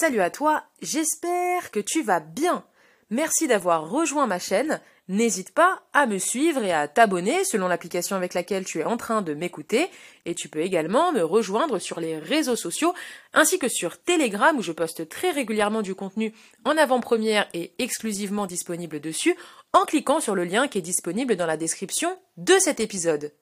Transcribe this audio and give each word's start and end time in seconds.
Salut 0.00 0.22
à 0.22 0.30
toi, 0.30 0.64
j'espère 0.80 1.70
que 1.70 1.78
tu 1.78 2.02
vas 2.02 2.20
bien. 2.20 2.64
Merci 3.10 3.46
d'avoir 3.48 3.90
rejoint 3.90 4.26
ma 4.26 4.38
chaîne. 4.38 4.80
N'hésite 5.08 5.52
pas 5.52 5.82
à 5.92 6.06
me 6.06 6.16
suivre 6.16 6.64
et 6.64 6.72
à 6.72 6.88
t'abonner 6.88 7.44
selon 7.44 7.68
l'application 7.68 8.16
avec 8.16 8.32
laquelle 8.32 8.64
tu 8.64 8.78
es 8.78 8.84
en 8.84 8.96
train 8.96 9.20
de 9.20 9.34
m'écouter. 9.34 9.90
Et 10.24 10.34
tu 10.34 10.48
peux 10.48 10.60
également 10.60 11.12
me 11.12 11.20
rejoindre 11.22 11.78
sur 11.78 12.00
les 12.00 12.16
réseaux 12.16 12.56
sociaux 12.56 12.94
ainsi 13.34 13.58
que 13.58 13.68
sur 13.68 14.02
Telegram 14.02 14.56
où 14.56 14.62
je 14.62 14.72
poste 14.72 15.06
très 15.06 15.32
régulièrement 15.32 15.82
du 15.82 15.94
contenu 15.94 16.32
en 16.64 16.78
avant-première 16.78 17.46
et 17.52 17.74
exclusivement 17.78 18.46
disponible 18.46 19.00
dessus 19.00 19.36
en 19.74 19.84
cliquant 19.84 20.20
sur 20.20 20.34
le 20.34 20.44
lien 20.44 20.66
qui 20.66 20.78
est 20.78 20.80
disponible 20.80 21.36
dans 21.36 21.44
la 21.44 21.58
description 21.58 22.18
de 22.38 22.54
cet 22.58 22.80
épisode. 22.80 23.34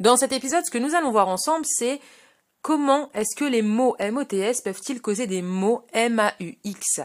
Dans 0.00 0.16
cet 0.16 0.32
épisode, 0.32 0.64
ce 0.64 0.70
que 0.70 0.78
nous 0.78 0.94
allons 0.94 1.10
voir 1.10 1.28
ensemble, 1.28 1.66
c'est 1.66 2.00
comment 2.62 3.10
est-ce 3.12 3.36
que 3.36 3.44
les 3.44 3.60
mots 3.60 3.96
MOTS 4.00 4.62
peuvent-ils 4.64 5.02
causer 5.02 5.26
des 5.26 5.42
mots 5.42 5.84
MAUX 5.94 7.02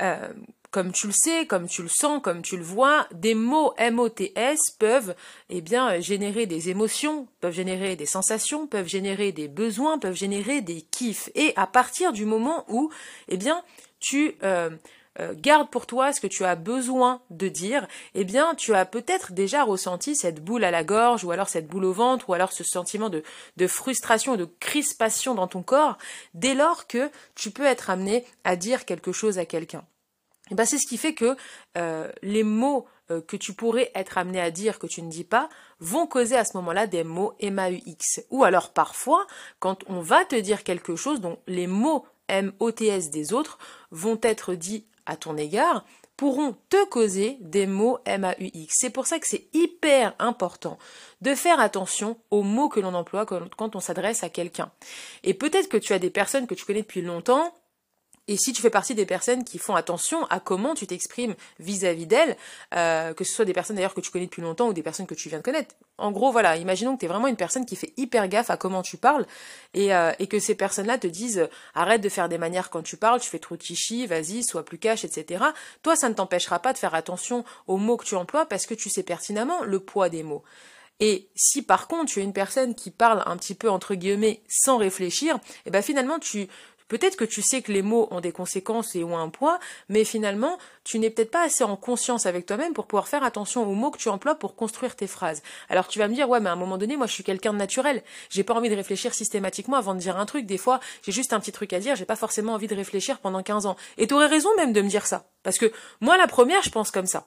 euh, 0.00 0.28
comme 0.72 0.92
tu 0.92 1.06
le 1.06 1.12
sais, 1.14 1.46
comme 1.46 1.68
tu 1.68 1.82
le 1.82 1.88
sens, 1.88 2.20
comme 2.22 2.42
tu 2.42 2.58
le 2.58 2.62
vois, 2.62 3.06
des 3.12 3.34
mots 3.34 3.72
MOTS 3.78 4.58
peuvent 4.78 5.14
eh 5.48 5.62
bien 5.62 6.00
générer 6.00 6.44
des 6.44 6.68
émotions, 6.68 7.28
peuvent 7.40 7.54
générer 7.54 7.96
des 7.96 8.04
sensations, 8.04 8.66
peuvent 8.66 8.88
générer 8.88 9.32
des 9.32 9.48
besoins, 9.48 9.98
peuvent 9.98 10.16
générer 10.16 10.60
des 10.60 10.82
kiffs. 10.82 11.30
Et 11.34 11.54
à 11.56 11.66
partir 11.66 12.12
du 12.12 12.26
moment 12.26 12.66
où 12.68 12.90
eh 13.28 13.38
bien 13.38 13.62
tu 14.00 14.34
euh, 14.42 14.68
euh, 15.20 15.34
garde 15.36 15.70
pour 15.70 15.86
toi 15.86 16.12
ce 16.12 16.20
que 16.20 16.26
tu 16.26 16.44
as 16.44 16.54
besoin 16.54 17.20
de 17.30 17.48
dire, 17.48 17.86
eh 18.14 18.24
bien, 18.24 18.54
tu 18.54 18.74
as 18.74 18.84
peut-être 18.84 19.32
déjà 19.32 19.64
ressenti 19.64 20.14
cette 20.14 20.44
boule 20.44 20.64
à 20.64 20.70
la 20.70 20.84
gorge, 20.84 21.24
ou 21.24 21.30
alors 21.30 21.48
cette 21.48 21.68
boule 21.68 21.84
au 21.84 21.92
ventre, 21.92 22.28
ou 22.28 22.34
alors 22.34 22.52
ce 22.52 22.64
sentiment 22.64 23.08
de, 23.08 23.22
de 23.56 23.66
frustration, 23.66 24.36
de 24.36 24.48
crispation 24.60 25.34
dans 25.34 25.48
ton 25.48 25.62
corps, 25.62 25.98
dès 26.34 26.54
lors 26.54 26.86
que 26.86 27.10
tu 27.34 27.50
peux 27.50 27.66
être 27.66 27.90
amené 27.90 28.24
à 28.44 28.56
dire 28.56 28.84
quelque 28.84 29.12
chose 29.12 29.38
à 29.38 29.46
quelqu'un. 29.46 29.84
Et 30.48 30.52
eh 30.52 30.54
ben, 30.54 30.64
c'est 30.64 30.78
ce 30.78 30.86
qui 30.86 30.96
fait 30.96 31.14
que 31.14 31.36
euh, 31.76 32.08
les 32.22 32.44
mots 32.44 32.86
euh, 33.10 33.20
que 33.20 33.36
tu 33.36 33.52
pourrais 33.52 33.90
être 33.96 34.16
amené 34.16 34.40
à 34.40 34.52
dire 34.52 34.78
que 34.78 34.86
tu 34.86 35.02
ne 35.02 35.10
dis 35.10 35.24
pas 35.24 35.48
vont 35.80 36.06
causer 36.06 36.36
à 36.36 36.44
ce 36.44 36.56
moment-là 36.56 36.86
des 36.86 37.02
mots 37.02 37.34
MAUX. 37.42 38.24
Ou 38.30 38.44
alors 38.44 38.72
parfois, 38.72 39.26
quand 39.58 39.82
on 39.88 40.00
va 40.00 40.24
te 40.24 40.36
dire 40.36 40.62
quelque 40.62 40.94
chose 40.94 41.20
dont 41.20 41.38
les 41.48 41.66
mots 41.66 42.06
MOTS 42.30 43.10
des 43.12 43.32
autres 43.32 43.58
vont 43.90 44.18
être 44.22 44.54
dits 44.54 44.86
à 45.06 45.16
ton 45.16 45.36
égard 45.36 45.84
pourront 46.16 46.56
te 46.70 46.84
causer 46.86 47.36
des 47.40 47.66
mots 47.66 47.98
MAUX. 48.06 48.68
C'est 48.70 48.90
pour 48.90 49.06
ça 49.06 49.18
que 49.18 49.26
c'est 49.26 49.48
hyper 49.52 50.14
important 50.18 50.78
de 51.20 51.34
faire 51.34 51.60
attention 51.60 52.16
aux 52.30 52.42
mots 52.42 52.68
que 52.68 52.80
l'on 52.80 52.94
emploie 52.94 53.26
quand 53.26 53.76
on 53.76 53.80
s'adresse 53.80 54.24
à 54.24 54.30
quelqu'un. 54.30 54.70
Et 55.24 55.34
peut-être 55.34 55.68
que 55.68 55.76
tu 55.76 55.92
as 55.92 55.98
des 55.98 56.10
personnes 56.10 56.46
que 56.46 56.54
tu 56.54 56.64
connais 56.64 56.82
depuis 56.82 57.02
longtemps 57.02 57.54
et 58.28 58.36
si 58.36 58.52
tu 58.52 58.60
fais 58.60 58.70
partie 58.70 58.94
des 58.94 59.06
personnes 59.06 59.44
qui 59.44 59.58
font 59.58 59.76
attention 59.76 60.24
à 60.26 60.40
comment 60.40 60.74
tu 60.74 60.86
t'exprimes 60.86 61.34
vis-à-vis 61.60 62.06
d'elles, 62.06 62.36
euh, 62.74 63.14
que 63.14 63.22
ce 63.22 63.32
soit 63.32 63.44
des 63.44 63.52
personnes 63.52 63.76
d'ailleurs 63.76 63.94
que 63.94 64.00
tu 64.00 64.10
connais 64.10 64.26
depuis 64.26 64.42
longtemps 64.42 64.68
ou 64.68 64.72
des 64.72 64.82
personnes 64.82 65.06
que 65.06 65.14
tu 65.14 65.28
viens 65.28 65.38
de 65.38 65.44
connaître. 65.44 65.74
En 65.98 66.10
gros, 66.10 66.32
voilà, 66.32 66.56
imaginons 66.56 66.96
que 66.96 67.00
tu 67.00 67.06
es 67.06 67.08
vraiment 67.08 67.28
une 67.28 67.36
personne 67.36 67.64
qui 67.64 67.76
fait 67.76 67.92
hyper 67.96 68.26
gaffe 68.28 68.50
à 68.50 68.56
comment 68.56 68.82
tu 68.82 68.96
parles 68.96 69.26
et, 69.74 69.94
euh, 69.94 70.12
et 70.18 70.26
que 70.26 70.40
ces 70.40 70.56
personnes-là 70.56 70.98
te 70.98 71.06
disent 71.06 71.48
arrête 71.74 72.00
de 72.00 72.08
faire 72.08 72.28
des 72.28 72.38
manières 72.38 72.70
quand 72.70 72.82
tu 72.82 72.96
parles, 72.96 73.20
tu 73.20 73.30
fais 73.30 73.38
trop 73.38 73.56
chichi, 73.58 74.06
vas-y, 74.06 74.42
sois 74.42 74.64
plus 74.64 74.78
cash, 74.78 75.04
etc. 75.04 75.44
Toi, 75.82 75.94
ça 75.94 76.08
ne 76.08 76.14
t'empêchera 76.14 76.58
pas 76.58 76.72
de 76.72 76.78
faire 76.78 76.94
attention 76.94 77.44
aux 77.68 77.76
mots 77.76 77.96
que 77.96 78.04
tu 78.04 78.16
emploies 78.16 78.46
parce 78.46 78.66
que 78.66 78.74
tu 78.74 78.90
sais 78.90 79.04
pertinemment 79.04 79.62
le 79.62 79.78
poids 79.78 80.08
des 80.08 80.24
mots. 80.24 80.42
Et 80.98 81.28
si 81.34 81.62
par 81.62 81.88
contre 81.88 82.06
tu 82.06 82.20
es 82.20 82.22
une 82.22 82.32
personne 82.32 82.74
qui 82.74 82.90
parle 82.90 83.22
un 83.26 83.36
petit 83.36 83.54
peu 83.54 83.68
entre 83.68 83.94
guillemets 83.94 84.42
sans 84.48 84.78
réfléchir, 84.78 85.36
et 85.36 85.40
eh 85.66 85.70
ben 85.70 85.82
finalement 85.82 86.18
tu 86.18 86.48
Peut-être 86.88 87.16
que 87.16 87.24
tu 87.24 87.42
sais 87.42 87.62
que 87.62 87.72
les 87.72 87.82
mots 87.82 88.08
ont 88.10 88.20
des 88.20 88.32
conséquences 88.32 88.94
et 88.94 89.02
ont 89.02 89.18
un 89.18 89.28
poids, 89.28 89.58
mais 89.88 90.04
finalement, 90.04 90.58
tu 90.84 90.98
n'es 90.98 91.10
peut-être 91.10 91.30
pas 91.30 91.44
assez 91.44 91.64
en 91.64 91.76
conscience 91.76 92.26
avec 92.26 92.46
toi-même 92.46 92.72
pour 92.74 92.86
pouvoir 92.86 93.08
faire 93.08 93.24
attention 93.24 93.68
aux 93.68 93.74
mots 93.74 93.90
que 93.90 93.98
tu 93.98 94.08
emploies 94.08 94.36
pour 94.36 94.54
construire 94.54 94.94
tes 94.94 95.06
phrases. 95.06 95.42
Alors 95.68 95.88
tu 95.88 95.98
vas 95.98 96.08
me 96.08 96.14
dire, 96.14 96.28
ouais, 96.28 96.40
mais 96.40 96.48
à 96.48 96.52
un 96.52 96.56
moment 96.56 96.78
donné, 96.78 96.96
moi 96.96 97.06
je 97.06 97.12
suis 97.12 97.24
quelqu'un 97.24 97.52
de 97.52 97.58
naturel. 97.58 98.02
J'ai 98.30 98.44
pas 98.44 98.54
envie 98.54 98.68
de 98.68 98.76
réfléchir 98.76 99.14
systématiquement 99.14 99.76
avant 99.76 99.94
de 99.94 100.00
dire 100.00 100.16
un 100.16 100.26
truc. 100.26 100.46
Des 100.46 100.58
fois, 100.58 100.80
j'ai 101.02 101.12
juste 101.12 101.32
un 101.32 101.40
petit 101.40 101.52
truc 101.52 101.72
à 101.72 101.80
dire, 101.80 101.96
j'ai 101.96 102.04
pas 102.04 102.16
forcément 102.16 102.52
envie 102.52 102.68
de 102.68 102.74
réfléchir 102.74 103.18
pendant 103.18 103.42
15 103.42 103.66
ans. 103.66 103.76
Et 103.98 104.06
tu 104.06 104.14
aurais 104.14 104.26
raison 104.26 104.50
même 104.56 104.72
de 104.72 104.80
me 104.80 104.88
dire 104.88 105.06
ça. 105.06 105.26
Parce 105.42 105.58
que 105.58 105.72
moi, 106.00 106.16
la 106.16 106.26
première, 106.26 106.62
je 106.62 106.70
pense 106.70 106.90
comme 106.90 107.06
ça. 107.06 107.26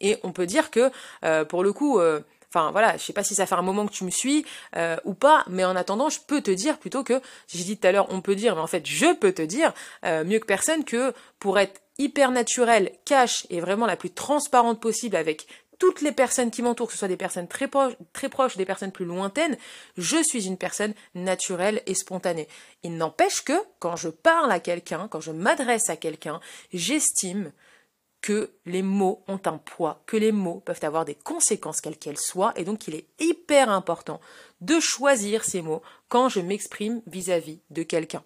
Et 0.00 0.18
on 0.22 0.32
peut 0.32 0.46
dire 0.46 0.70
que, 0.70 0.90
euh, 1.24 1.44
pour 1.44 1.62
le 1.62 1.72
coup, 1.72 1.98
euh, 1.98 2.20
Enfin 2.50 2.70
voilà, 2.70 2.96
je 2.96 3.02
sais 3.02 3.12
pas 3.12 3.24
si 3.24 3.34
ça 3.34 3.46
fait 3.46 3.54
un 3.54 3.62
moment 3.62 3.86
que 3.86 3.92
tu 3.92 4.04
me 4.04 4.10
suis 4.10 4.46
euh, 4.74 4.96
ou 5.04 5.14
pas, 5.14 5.44
mais 5.48 5.64
en 5.64 5.76
attendant, 5.76 6.08
je 6.08 6.20
peux 6.26 6.40
te 6.40 6.50
dire 6.50 6.78
plutôt 6.78 7.04
que 7.04 7.20
j'ai 7.46 7.62
dit 7.64 7.76
tout 7.76 7.86
à 7.86 7.92
l'heure, 7.92 8.06
on 8.10 8.22
peut 8.22 8.34
dire, 8.34 8.54
mais 8.54 8.62
en 8.62 8.66
fait, 8.66 8.86
je 8.86 9.14
peux 9.14 9.32
te 9.32 9.42
dire 9.42 9.74
euh, 10.04 10.24
mieux 10.24 10.38
que 10.38 10.46
personne 10.46 10.84
que 10.84 11.12
pour 11.38 11.58
être 11.58 11.80
hyper 11.98 12.30
naturel, 12.30 12.92
cash 13.04 13.46
et 13.50 13.60
vraiment 13.60 13.84
la 13.84 13.96
plus 13.96 14.10
transparente 14.10 14.80
possible 14.80 15.16
avec 15.16 15.46
toutes 15.78 16.00
les 16.00 16.12
personnes 16.12 16.50
qui 16.50 16.62
m'entourent, 16.62 16.88
que 16.88 16.92
ce 16.92 16.98
soit 16.98 17.08
des 17.08 17.16
personnes 17.16 17.48
très, 17.48 17.68
proches, 17.68 17.94
très 18.12 18.28
proches, 18.28 18.56
des 18.56 18.64
personnes 18.64 18.92
plus 18.92 19.04
lointaines, 19.04 19.56
je 19.96 20.16
suis 20.22 20.46
une 20.46 20.56
personne 20.56 20.94
naturelle 21.14 21.82
et 21.86 21.94
spontanée. 21.94 22.48
Il 22.82 22.96
n'empêche 22.96 23.42
que 23.42 23.52
quand 23.78 23.96
je 23.96 24.08
parle 24.08 24.50
à 24.50 24.60
quelqu'un, 24.60 25.08
quand 25.08 25.20
je 25.20 25.30
m'adresse 25.30 25.88
à 25.88 25.96
quelqu'un, 25.96 26.40
j'estime 26.72 27.52
que 28.20 28.50
les 28.66 28.82
mots 28.82 29.22
ont 29.28 29.40
un 29.44 29.58
poids, 29.58 30.02
que 30.06 30.16
les 30.16 30.32
mots 30.32 30.60
peuvent 30.64 30.80
avoir 30.82 31.04
des 31.04 31.14
conséquences 31.14 31.80
quelles 31.80 31.96
qu'elles 31.96 32.18
soient, 32.18 32.52
et 32.56 32.64
donc 32.64 32.88
il 32.88 32.94
est 32.94 33.06
hyper 33.20 33.70
important 33.70 34.20
de 34.60 34.80
choisir 34.80 35.44
ces 35.44 35.62
mots 35.62 35.82
quand 36.08 36.28
je 36.28 36.40
m'exprime 36.40 37.00
vis-à-vis 37.06 37.60
de 37.70 37.82
quelqu'un. 37.82 38.22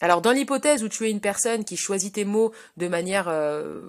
Alors 0.00 0.20
dans 0.20 0.32
l'hypothèse 0.32 0.84
où 0.84 0.88
tu 0.88 1.06
es 1.06 1.10
une 1.10 1.20
personne 1.20 1.64
qui 1.64 1.76
choisit 1.76 2.14
tes 2.14 2.24
mots 2.24 2.52
de 2.76 2.86
manière 2.86 3.28
euh, 3.28 3.82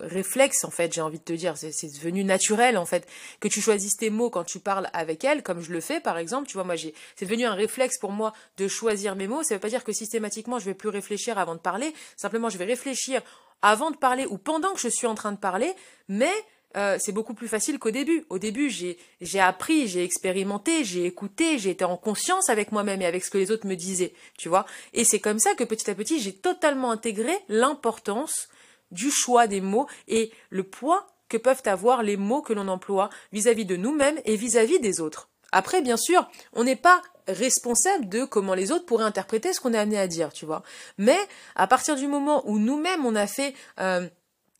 réflexe, 0.00 0.64
en 0.64 0.70
fait, 0.70 0.92
j'ai 0.92 1.00
envie 1.00 1.18
de 1.18 1.24
te 1.24 1.32
dire, 1.32 1.56
c'est 1.56 1.94
devenu 1.94 2.24
naturel, 2.24 2.78
en 2.78 2.86
fait, 2.86 3.06
que 3.40 3.48
tu 3.48 3.60
choisisses 3.60 3.96
tes 3.96 4.10
mots 4.10 4.30
quand 4.30 4.44
tu 4.44 4.58
parles 4.58 4.88
avec 4.92 5.24
elle, 5.24 5.42
comme 5.42 5.60
je 5.60 5.72
le 5.72 5.80
fais, 5.80 6.00
par 6.00 6.18
exemple, 6.18 6.48
tu 6.48 6.54
vois, 6.54 6.64
moi, 6.64 6.76
j'ai, 6.76 6.94
c'est 7.16 7.24
devenu 7.24 7.44
un 7.44 7.54
réflexe 7.54 7.98
pour 7.98 8.12
moi 8.12 8.32
de 8.56 8.68
choisir 8.68 9.16
mes 9.16 9.26
mots. 9.26 9.42
Ça 9.42 9.54
ne 9.54 9.58
veut 9.58 9.60
pas 9.60 9.68
dire 9.68 9.84
que 9.84 9.92
systématiquement 9.92 10.58
je 10.58 10.64
vais 10.64 10.74
plus 10.74 10.88
réfléchir 10.88 11.38
avant 11.38 11.54
de 11.54 11.60
parler. 11.60 11.92
Simplement, 12.16 12.48
je 12.48 12.58
vais 12.58 12.64
réfléchir 12.64 13.22
avant 13.62 13.90
de 13.90 13.96
parler 13.96 14.26
ou 14.26 14.38
pendant 14.38 14.72
que 14.72 14.80
je 14.80 14.88
suis 14.88 15.06
en 15.06 15.14
train 15.14 15.32
de 15.32 15.38
parler, 15.38 15.72
mais 16.08 16.32
euh, 16.76 16.98
c'est 17.00 17.12
beaucoup 17.12 17.34
plus 17.34 17.48
facile 17.48 17.78
qu'au 17.78 17.90
début. 17.90 18.26
Au 18.28 18.38
début, 18.38 18.68
j'ai, 18.68 18.98
j'ai 19.20 19.40
appris, 19.40 19.88
j'ai 19.88 20.04
expérimenté, 20.04 20.84
j'ai 20.84 21.06
écouté, 21.06 21.58
j'ai 21.58 21.70
été 21.70 21.84
en 21.84 21.96
conscience 21.96 22.50
avec 22.50 22.70
moi-même 22.70 23.00
et 23.00 23.06
avec 23.06 23.24
ce 23.24 23.30
que 23.30 23.38
les 23.38 23.50
autres 23.50 23.66
me 23.66 23.76
disaient, 23.76 24.12
tu 24.36 24.48
vois? 24.48 24.66
Et 24.92 25.04
c'est 25.04 25.20
comme 25.20 25.38
ça 25.38 25.54
que 25.54 25.64
petit 25.64 25.90
à 25.90 25.94
petit, 25.94 26.20
j'ai 26.20 26.34
totalement 26.34 26.90
intégré 26.90 27.32
l'importance 27.48 28.48
du 28.90 29.10
choix 29.10 29.46
des 29.46 29.60
mots 29.60 29.86
et 30.08 30.32
le 30.50 30.62
poids 30.62 31.06
que 31.28 31.36
peuvent 31.36 31.62
avoir 31.66 32.02
les 32.02 32.16
mots 32.16 32.42
que 32.42 32.52
l'on 32.52 32.68
emploie 32.68 33.10
vis-à-vis 33.32 33.64
de 33.64 33.76
nous-mêmes 33.76 34.18
et 34.24 34.36
vis-à-vis 34.36 34.78
des 34.80 35.00
autres. 35.00 35.28
Après, 35.52 35.80
bien 35.80 35.96
sûr, 35.96 36.28
on 36.52 36.64
n'est 36.64 36.76
pas 36.76 37.02
responsable 37.28 38.08
de 38.08 38.24
comment 38.24 38.54
les 38.54 38.72
autres 38.72 38.86
pourraient 38.86 39.04
interpréter 39.04 39.52
ce 39.52 39.60
qu'on 39.60 39.74
est 39.74 39.78
amené 39.78 39.98
à 39.98 40.06
dire, 40.06 40.32
tu 40.32 40.46
vois. 40.46 40.62
Mais 40.98 41.18
à 41.54 41.66
partir 41.66 41.96
du 41.96 42.06
moment 42.06 42.48
où 42.48 42.58
nous-mêmes 42.58 43.04
on 43.04 43.16
a 43.16 43.26
fait 43.26 43.54
euh, 43.80 44.08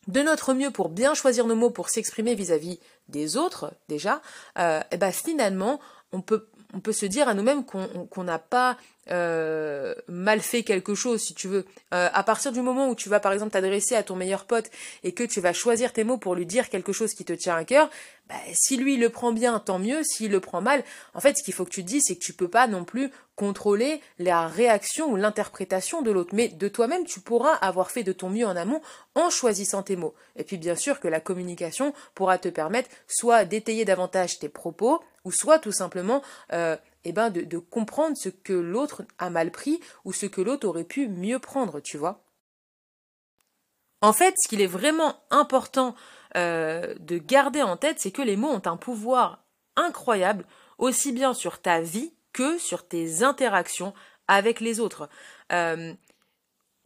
de 0.09 0.21
notre 0.21 0.55
mieux 0.55 0.71
pour 0.71 0.89
bien 0.89 1.15
choisir 1.15 1.47
nos 1.47 1.55
mots 1.55 1.71
pour 1.71 1.91
s'exprimer 1.91 2.35
vis-à-vis 2.35 2.81
des 3.09 3.37
autres 3.37 3.73
déjà, 3.89 4.21
euh, 4.59 4.81
et 4.91 4.97
ben 4.97 5.13
finalement 5.13 5.81
on 6.13 6.21
peut 6.21 6.49
on 6.77 6.81
peut 6.81 6.93
se 6.93 7.07
dire 7.07 7.27
à 7.27 7.35
nous-mêmes 7.35 7.65
qu'on 7.65 8.25
n'a 8.25 8.39
pas 8.39 8.77
euh, 9.11 9.95
mal 10.09 10.41
fait 10.41 10.63
quelque 10.63 10.95
chose, 10.95 11.23
si 11.23 11.33
tu 11.33 11.49
veux. 11.49 11.65
Euh, 11.95 12.09
à 12.13 12.23
partir 12.23 12.53
du 12.53 12.61
moment 12.61 12.91
où 12.91 12.95
tu 12.95 13.09
vas 13.09 13.19
par 13.19 13.33
exemple 13.33 13.53
t'adresser 13.53 13.95
à 13.95 14.03
ton 14.03 14.15
meilleur 14.15 14.45
pote 14.45 14.71
et 15.05 15.13
que 15.13 15.25
tu 15.25 15.41
vas 15.41 15.55
choisir 15.55 15.93
tes 15.93 16.05
mots 16.05 16.19
pour 16.19 16.35
lui 16.35 16.45
dire 16.45 16.69
quelque 16.69 16.93
chose 16.93 17.15
qui 17.15 17.25
te 17.25 17.33
tient 17.33 17.57
à 17.57 17.65
cœur, 17.65 17.89
bah, 18.29 18.35
si 18.53 18.77
lui 18.77 18.97
le 18.97 19.09
prend 19.09 19.33
bien, 19.33 19.59
tant 19.59 19.79
mieux. 19.79 20.03
S'il 20.03 20.33
le 20.33 20.41
prend 20.41 20.61
mal, 20.61 20.85
en 21.15 21.21
fait, 21.21 21.39
ce 21.39 21.43
qu'il 21.43 21.55
faut 21.55 21.65
que 21.65 21.71
tu 21.71 21.83
te 21.83 21.89
dises, 21.89 22.03
c'est 22.09 22.17
que 22.17 22.25
tu 22.25 22.33
peux 22.33 22.49
pas 22.49 22.67
non 22.67 22.85
plus 22.85 23.11
contrôler 23.37 24.01
la 24.19 24.49
réaction 24.49 25.13
ou 25.13 25.17
l'interprétation 25.17 26.03
de 26.03 26.11
l'autre. 26.11 26.35
Mais 26.35 26.49
de 26.49 26.69
toi-même, 26.69 27.05
tu 27.05 27.21
pourras 27.21 27.55
avoir 27.55 27.91
fait 27.91 28.03
de 28.03 28.13
ton 28.13 28.29
mieux 28.29 28.47
en 28.47 28.57
amont 28.57 28.83
en 29.15 29.31
choisissant 29.31 29.83
tes 29.83 29.95
mots. 29.97 30.15
Et 30.35 30.43
puis 30.43 30.57
bien 30.57 30.75
sûr 30.75 30.99
que 30.99 31.09
la 31.09 31.21
communication 31.21 31.95
pourra 32.15 32.39
te 32.39 32.49
permettre 32.49 32.91
soit 33.07 33.45
d'étayer 33.45 33.85
davantage 33.85 34.39
tes 34.41 34.49
propos, 34.49 35.01
ou 35.27 35.33
soit 35.33 35.59
tout 35.59 35.73
simplement 35.73 36.23
euh, 36.53 36.77
eh 37.05 37.13
ben 37.13 37.31
de, 37.31 37.59
comprendre 37.59 38.17
ce 38.17 38.29
que 38.29 38.53
l'autre 38.53 39.05
a 39.19 39.29
mal 39.29 39.51
pris 39.51 39.81
ou 40.05 40.13
ce 40.13 40.25
que 40.25 40.41
l'autre 40.41 40.69
aurait 40.69 40.85
pu 40.85 41.09
mieux 41.09 41.41
prendre, 41.41 41.81
tu 41.81 41.99
vois. 41.99 42.25
En 44.03 44.13
fait, 44.13 44.35
ce 44.39 44.49
qu'il 44.49 44.61
est 44.61 44.69
vraiment 44.69 45.21
important 45.31 45.97
euh, 46.37 46.95
de 47.01 47.19
garder 47.19 47.63
en 47.63 47.77
tête, 47.77 47.99
c'est 47.99 48.13
que 48.13 48.23
les 48.23 48.37
mots 48.37 48.51
ont 48.51 48.63
un 48.67 48.77
pouvoir 48.77 49.45
incroyable, 49.75 50.47
aussi 50.79 51.11
bien 51.11 51.35
sur 51.35 51.61
ta 51.61 51.81
vie 51.81 52.13
que 52.33 52.57
sur 52.59 52.87
tes 52.87 53.25
interactions 53.25 53.95
avec 54.29 54.61
les 54.61 54.79
autres. 54.79 55.09
Euh, 55.51 55.93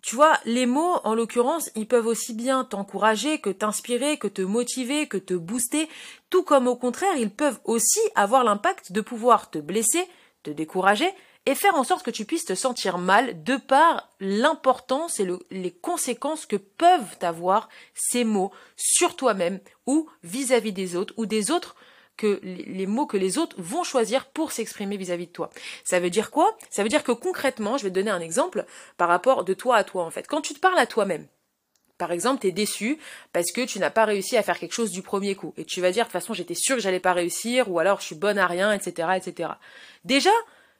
tu 0.03 0.17
vois, 0.17 0.39
les 0.45 0.67
mots, 0.67 0.99
en 1.05 1.15
l'occurrence, 1.15 1.71
ils 1.77 1.87
peuvent 1.87 2.07
aussi 2.07 2.33
bien 2.33 2.65
t'encourager 2.65 3.39
que 3.39 3.51
t'inspirer, 3.51 4.17
que 4.17 4.29
te 4.29 4.43
motiver, 4.43 5.07
que 5.07 5.19
te 5.19 5.35
booster, 5.35 5.89
tout 6.31 6.43
comme 6.43 6.67
au 6.67 6.77
contraire, 6.77 7.17
ils 7.17 7.31
peuvent 7.31 7.61
aussi 7.65 8.01
avoir 8.15 8.45
l'impact 8.45 8.93
de 8.93 9.01
pouvoir 9.01 9.51
te 9.51 9.59
blesser, 9.59 10.07
te 10.43 10.51
décourager 10.51 11.11
et 11.47 11.55
faire 11.55 11.75
en 11.75 11.85
sorte 11.85 12.05
que 12.05 12.11
tu 12.11 12.25
puisses 12.25 12.45
te 12.45 12.55
sentir 12.55 12.99
mal 12.99 13.43
de 13.43 13.57
par 13.57 14.09
l'importance 14.21 15.21
et 15.21 15.29
les 15.51 15.71
conséquences 15.71 16.47
que 16.47 16.57
peuvent 16.57 17.17
avoir 17.23 17.69
ces 17.95 18.25
mots 18.25 18.53
sur 18.77 19.17
toi-même 19.17 19.61
ou 19.87 20.09
vis-à-vis 20.23 20.73
des 20.73 20.97
autres 20.97 21.15
ou 21.17 21.27
des 21.27 21.51
autres 21.51 21.77
que 22.21 22.39
les 22.43 22.87
mots 22.87 23.07
que 23.07 23.17
les 23.17 23.39
autres 23.39 23.57
vont 23.59 23.83
choisir 23.83 24.27
pour 24.27 24.53
s'exprimer 24.53 24.99
vis-à-vis 24.99 25.27
de 25.27 25.33
toi. 25.33 25.49
Ça 25.85 26.01
veut 26.01 26.11
dire 26.11 26.31
quoi? 26.31 26.55
Ça 26.69 26.83
veut 26.83 26.91
dire 26.91 27.03
que 27.03 27.13
concrètement, 27.13 27.79
je 27.79 27.85
vais 27.85 27.89
te 27.89 27.95
donner 27.95 28.11
un 28.11 28.21
exemple 28.21 28.67
par 28.99 29.09
rapport 29.09 29.45
de 29.45 29.55
toi 29.55 29.77
à 29.77 29.85
toi 29.85 30.05
en 30.05 30.11
fait. 30.11 30.27
Quand 30.27 30.43
tu 30.43 30.53
te 30.53 30.61
parles 30.61 30.79
à 30.79 30.87
toi-même, 30.87 31.27
par 31.97 32.13
exemple, 32.13 32.43
tu 32.43 32.49
es 32.49 32.53
déçu 32.53 32.99
parce 33.33 33.53
que 33.53 33.63
tu 33.63 33.79
n'as 33.79 33.91
pas 33.91 34.05
réussi 34.05 34.37
à 34.37 34.43
faire 34.43 34.59
quelque 34.59 34.75
chose 34.75 34.91
du 34.91 35.01
premier 35.01 35.35
coup. 35.35 35.55
Et 35.57 35.65
tu 35.65 35.81
vas 35.81 35.93
dire, 35.93 36.05
de 36.05 36.09
toute 36.09 36.13
façon, 36.13 36.35
j'étais 36.35 36.55
sûr 36.55 36.77
que 36.77 36.83
j'allais 36.83 37.01
pas 37.01 37.15
réussir, 37.15 37.71
ou 37.71 37.79
alors 37.79 38.01
je 38.01 38.07
suis 38.07 38.15
bonne 38.15 38.39
à 38.39 38.47
rien, 38.47 38.73
etc., 38.73 39.09
etc. 39.17 39.51
Déjà, 40.05 40.31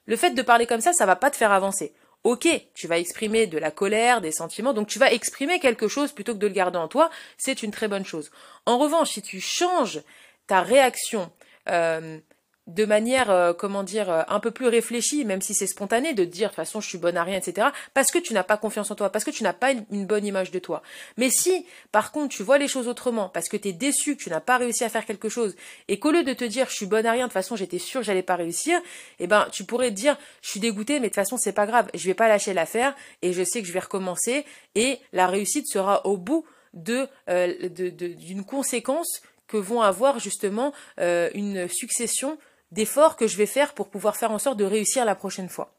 le 0.05 0.15
fait 0.15 0.31
de 0.31 0.41
parler 0.41 0.67
comme 0.67 0.81
ça, 0.81 0.93
ça 0.93 1.05
va 1.07 1.15
pas 1.15 1.31
te 1.31 1.35
faire 1.35 1.51
avancer. 1.51 1.93
Ok, 2.23 2.47
tu 2.75 2.87
vas 2.87 2.99
exprimer 2.99 3.47
de 3.47 3.57
la 3.57 3.71
colère, 3.71 4.21
des 4.21 4.31
sentiments, 4.31 4.73
donc 4.73 4.87
tu 4.87 4.99
vas 4.99 5.11
exprimer 5.11 5.59
quelque 5.59 5.87
chose 5.87 6.11
plutôt 6.11 6.33
que 6.33 6.39
de 6.39 6.45
le 6.45 6.53
garder 6.53 6.77
en 6.77 6.87
toi, 6.87 7.09
c'est 7.37 7.63
une 7.63 7.71
très 7.71 7.87
bonne 7.87 8.05
chose. 8.05 8.29
En 8.67 8.77
revanche, 8.77 9.09
si 9.09 9.23
tu 9.23 9.41
changes 9.41 10.01
ta 10.47 10.61
réaction 10.61 11.31
euh, 11.69 12.19
de 12.67 12.85
manière, 12.85 13.31
euh, 13.31 13.53
comment 13.53 13.83
dire, 13.83 14.09
euh, 14.09 14.21
un 14.27 14.39
peu 14.39 14.51
plus 14.51 14.67
réfléchie, 14.67 15.25
même 15.25 15.41
si 15.41 15.53
c'est 15.53 15.67
spontané, 15.67 16.13
de 16.13 16.23
dire 16.23 16.49
de 16.49 16.51
toute 16.51 16.57
façon 16.57 16.79
je 16.79 16.87
suis 16.87 16.97
bonne 16.97 17.17
à 17.17 17.23
rien, 17.23 17.37
etc. 17.37 17.69
Parce 17.93 18.11
que 18.11 18.19
tu 18.19 18.33
n'as 18.33 18.43
pas 18.43 18.57
confiance 18.57 18.91
en 18.91 18.95
toi, 18.95 19.11
parce 19.11 19.25
que 19.25 19.31
tu 19.31 19.43
n'as 19.43 19.53
pas 19.53 19.71
une 19.71 20.05
bonne 20.05 20.25
image 20.25 20.51
de 20.51 20.59
toi. 20.59 20.83
Mais 21.17 21.29
si, 21.29 21.65
par 21.91 22.11
contre, 22.11 22.35
tu 22.35 22.43
vois 22.43 22.59
les 22.59 22.67
choses 22.67 22.87
autrement, 22.87 23.29
parce 23.29 23.49
que 23.49 23.57
tu 23.57 23.69
es 23.69 23.73
déçu, 23.73 24.15
que 24.15 24.23
tu 24.23 24.29
n'as 24.29 24.39
pas 24.39 24.57
réussi 24.57 24.83
à 24.83 24.89
faire 24.89 25.05
quelque 25.05 25.27
chose, 25.27 25.55
et 25.87 25.99
qu'au 25.99 26.11
lieu 26.11 26.23
de 26.23 26.33
te 26.33 26.45
dire 26.45 26.67
je 26.69 26.75
suis 26.75 26.85
bonne 26.85 27.05
à 27.05 27.11
rien, 27.11 27.23
de 27.23 27.29
toute 27.29 27.33
façon 27.33 27.55
j'étais 27.55 27.79
sûr 27.79 28.01
que 28.01 28.05
j'allais 28.05 28.23
pas 28.23 28.35
réussir, 28.35 28.79
eh 29.19 29.27
ben 29.27 29.47
tu 29.51 29.63
pourrais 29.63 29.89
te 29.89 29.95
dire 29.95 30.17
je 30.41 30.49
suis 30.51 30.59
dégoûté, 30.59 30.95
mais 30.95 31.07
de 31.07 31.07
toute 31.07 31.15
façon 31.15 31.37
c'est 31.37 31.53
pas 31.53 31.65
grave, 31.65 31.89
je 31.93 32.05
vais 32.05 32.13
pas 32.13 32.27
lâcher 32.27 32.53
l'affaire, 32.53 32.95
et 33.21 33.33
je 33.33 33.43
sais 33.43 33.61
que 33.61 33.67
je 33.67 33.73
vais 33.73 33.79
recommencer, 33.79 34.45
et 34.75 34.99
la 35.13 35.27
réussite 35.27 35.67
sera 35.67 36.05
au 36.05 36.15
bout 36.15 36.45
de 36.73 37.09
d'une 37.27 38.45
conséquence 38.45 39.21
que 39.51 39.57
vont 39.57 39.81
avoir 39.81 40.19
justement 40.19 40.71
euh, 40.99 41.29
une 41.33 41.67
succession 41.67 42.37
d'efforts 42.71 43.17
que 43.17 43.27
je 43.27 43.35
vais 43.35 43.45
faire 43.45 43.73
pour 43.73 43.89
pouvoir 43.89 44.15
faire 44.15 44.31
en 44.31 44.39
sorte 44.39 44.57
de 44.57 44.63
réussir 44.63 45.03
la 45.03 45.13
prochaine 45.13 45.49
fois. 45.49 45.73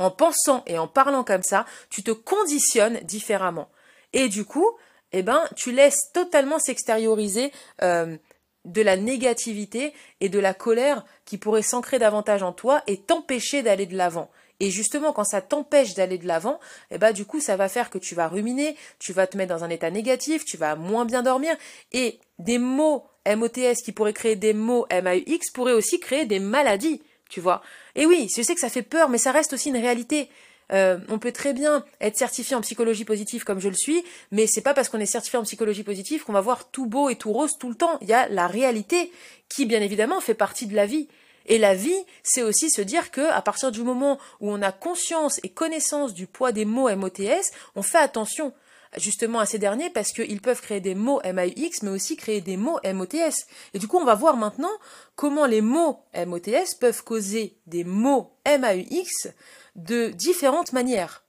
En 0.00 0.10
pensant 0.10 0.64
et 0.66 0.76
en 0.76 0.88
parlant 0.88 1.22
comme 1.22 1.44
ça, 1.44 1.66
tu 1.88 2.02
te 2.02 2.10
conditionnes 2.10 2.98
différemment. 3.04 3.68
Et 4.12 4.28
du 4.28 4.44
coup, 4.44 4.68
eh 5.12 5.22
ben, 5.22 5.44
tu 5.54 5.70
laisses 5.70 6.10
totalement 6.12 6.58
s'extérioriser 6.58 7.52
euh, 7.82 8.16
de 8.64 8.82
la 8.82 8.96
négativité 8.96 9.94
et 10.20 10.28
de 10.28 10.38
la 10.40 10.52
colère 10.52 11.04
qui 11.24 11.38
pourrait 11.38 11.62
s'ancrer 11.62 12.00
davantage 12.00 12.42
en 12.42 12.52
toi 12.52 12.82
et 12.88 12.98
t'empêcher 12.98 13.62
d'aller 13.62 13.86
de 13.86 13.96
l'avant. 13.96 14.30
Et 14.60 14.70
justement, 14.70 15.12
quand 15.12 15.24
ça 15.24 15.40
t'empêche 15.40 15.94
d'aller 15.94 16.18
de 16.18 16.26
l'avant, 16.26 16.60
eh 16.90 16.98
ben, 16.98 17.12
du 17.12 17.24
coup, 17.24 17.40
ça 17.40 17.56
va 17.56 17.68
faire 17.68 17.90
que 17.90 17.98
tu 17.98 18.14
vas 18.14 18.28
ruminer, 18.28 18.76
tu 18.98 19.12
vas 19.12 19.26
te 19.26 19.36
mettre 19.36 19.54
dans 19.54 19.64
un 19.64 19.70
état 19.70 19.90
négatif, 19.90 20.44
tu 20.44 20.56
vas 20.56 20.76
moins 20.76 21.06
bien 21.06 21.22
dormir, 21.22 21.56
et 21.92 22.20
des 22.38 22.58
mots 22.58 23.06
MOTS 23.26 23.82
qui 23.84 23.92
pourraient 23.92 24.12
créer 24.12 24.36
des 24.36 24.52
mots 24.52 24.86
MAUX 24.90 25.50
pourraient 25.52 25.72
aussi 25.72 25.98
créer 25.98 26.26
des 26.26 26.38
maladies, 26.38 27.02
tu 27.28 27.40
vois. 27.40 27.62
Et 27.94 28.06
oui, 28.06 28.28
je 28.36 28.42
sais 28.42 28.54
que 28.54 28.60
ça 28.60 28.68
fait 28.68 28.82
peur, 28.82 29.08
mais 29.08 29.18
ça 29.18 29.32
reste 29.32 29.52
aussi 29.54 29.70
une 29.70 29.76
réalité. 29.76 30.28
Euh, 30.72 30.98
on 31.08 31.18
peut 31.18 31.32
très 31.32 31.52
bien 31.52 31.84
être 32.00 32.16
certifié 32.16 32.54
en 32.54 32.60
psychologie 32.60 33.04
positive 33.04 33.44
comme 33.44 33.60
je 33.60 33.68
le 33.68 33.74
suis, 33.74 34.04
mais 34.30 34.46
c'est 34.46 34.60
pas 34.60 34.74
parce 34.74 34.88
qu'on 34.88 35.00
est 35.00 35.06
certifié 35.06 35.38
en 35.38 35.42
psychologie 35.42 35.82
positive 35.82 36.22
qu'on 36.22 36.32
va 36.32 36.40
voir 36.40 36.70
tout 36.70 36.86
beau 36.86 37.08
et 37.08 37.16
tout 37.16 37.32
rose 37.32 37.58
tout 37.58 37.68
le 37.68 37.74
temps. 37.74 37.98
Il 38.02 38.08
y 38.08 38.12
a 38.12 38.28
la 38.28 38.46
réalité 38.46 39.10
qui, 39.48 39.66
bien 39.66 39.80
évidemment, 39.80 40.20
fait 40.20 40.34
partie 40.34 40.66
de 40.66 40.76
la 40.76 40.86
vie. 40.86 41.08
Et 41.46 41.58
la 41.58 41.74
vie, 41.74 42.04
c'est 42.22 42.42
aussi 42.42 42.70
se 42.70 42.82
dire 42.82 43.10
que 43.10 43.30
à 43.30 43.42
partir 43.42 43.72
du 43.72 43.82
moment 43.82 44.18
où 44.40 44.50
on 44.50 44.62
a 44.62 44.72
conscience 44.72 45.40
et 45.42 45.48
connaissance 45.48 46.14
du 46.14 46.26
poids 46.26 46.52
des 46.52 46.64
mots 46.64 46.94
MOTS, 46.94 47.50
on 47.74 47.82
fait 47.82 47.98
attention 47.98 48.52
justement 48.96 49.38
à 49.38 49.46
ces 49.46 49.58
derniers 49.58 49.90
parce 49.90 50.12
qu'ils 50.12 50.40
peuvent 50.40 50.60
créer 50.60 50.80
des 50.80 50.94
mots 50.94 51.20
MAUX 51.24 51.82
mais 51.82 51.90
aussi 51.90 52.16
créer 52.16 52.40
des 52.40 52.56
mots 52.56 52.78
MOTS. 52.84 53.46
Et 53.74 53.78
du 53.78 53.86
coup, 53.86 53.98
on 53.98 54.04
va 54.04 54.14
voir 54.14 54.36
maintenant 54.36 54.70
comment 55.16 55.46
les 55.46 55.60
mots 55.60 56.00
MOTS 56.14 56.74
peuvent 56.78 57.04
causer 57.04 57.56
des 57.66 57.84
mots 57.84 58.32
MAUX 58.46 59.32
de 59.76 60.08
différentes 60.08 60.72
manières. 60.72 61.24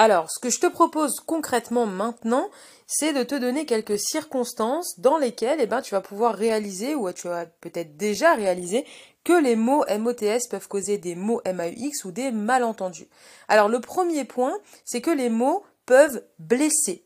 Alors, 0.00 0.30
ce 0.30 0.38
que 0.38 0.48
je 0.48 0.60
te 0.60 0.68
propose 0.68 1.18
concrètement 1.18 1.84
maintenant, 1.84 2.50
c'est 2.86 3.12
de 3.12 3.24
te 3.24 3.34
donner 3.34 3.66
quelques 3.66 3.98
circonstances 3.98 5.00
dans 5.00 5.18
lesquelles 5.18 5.58
eh 5.60 5.66
ben, 5.66 5.82
tu 5.82 5.92
vas 5.92 6.00
pouvoir 6.00 6.36
réaliser, 6.36 6.94
ou 6.94 7.10
tu 7.10 7.26
as 7.26 7.46
peut-être 7.46 7.96
déjà 7.96 8.34
réalisé, 8.34 8.86
que 9.24 9.32
les 9.32 9.56
mots 9.56 9.84
MOTS 9.90 10.46
peuvent 10.48 10.68
causer 10.68 10.98
des 10.98 11.16
mots 11.16 11.42
MAUX 11.44 12.04
ou 12.04 12.12
des 12.12 12.30
malentendus. 12.30 13.08
Alors, 13.48 13.68
le 13.68 13.80
premier 13.80 14.24
point, 14.24 14.56
c'est 14.84 15.00
que 15.00 15.10
les 15.10 15.30
mots 15.30 15.64
peuvent 15.84 16.22
blesser. 16.38 17.04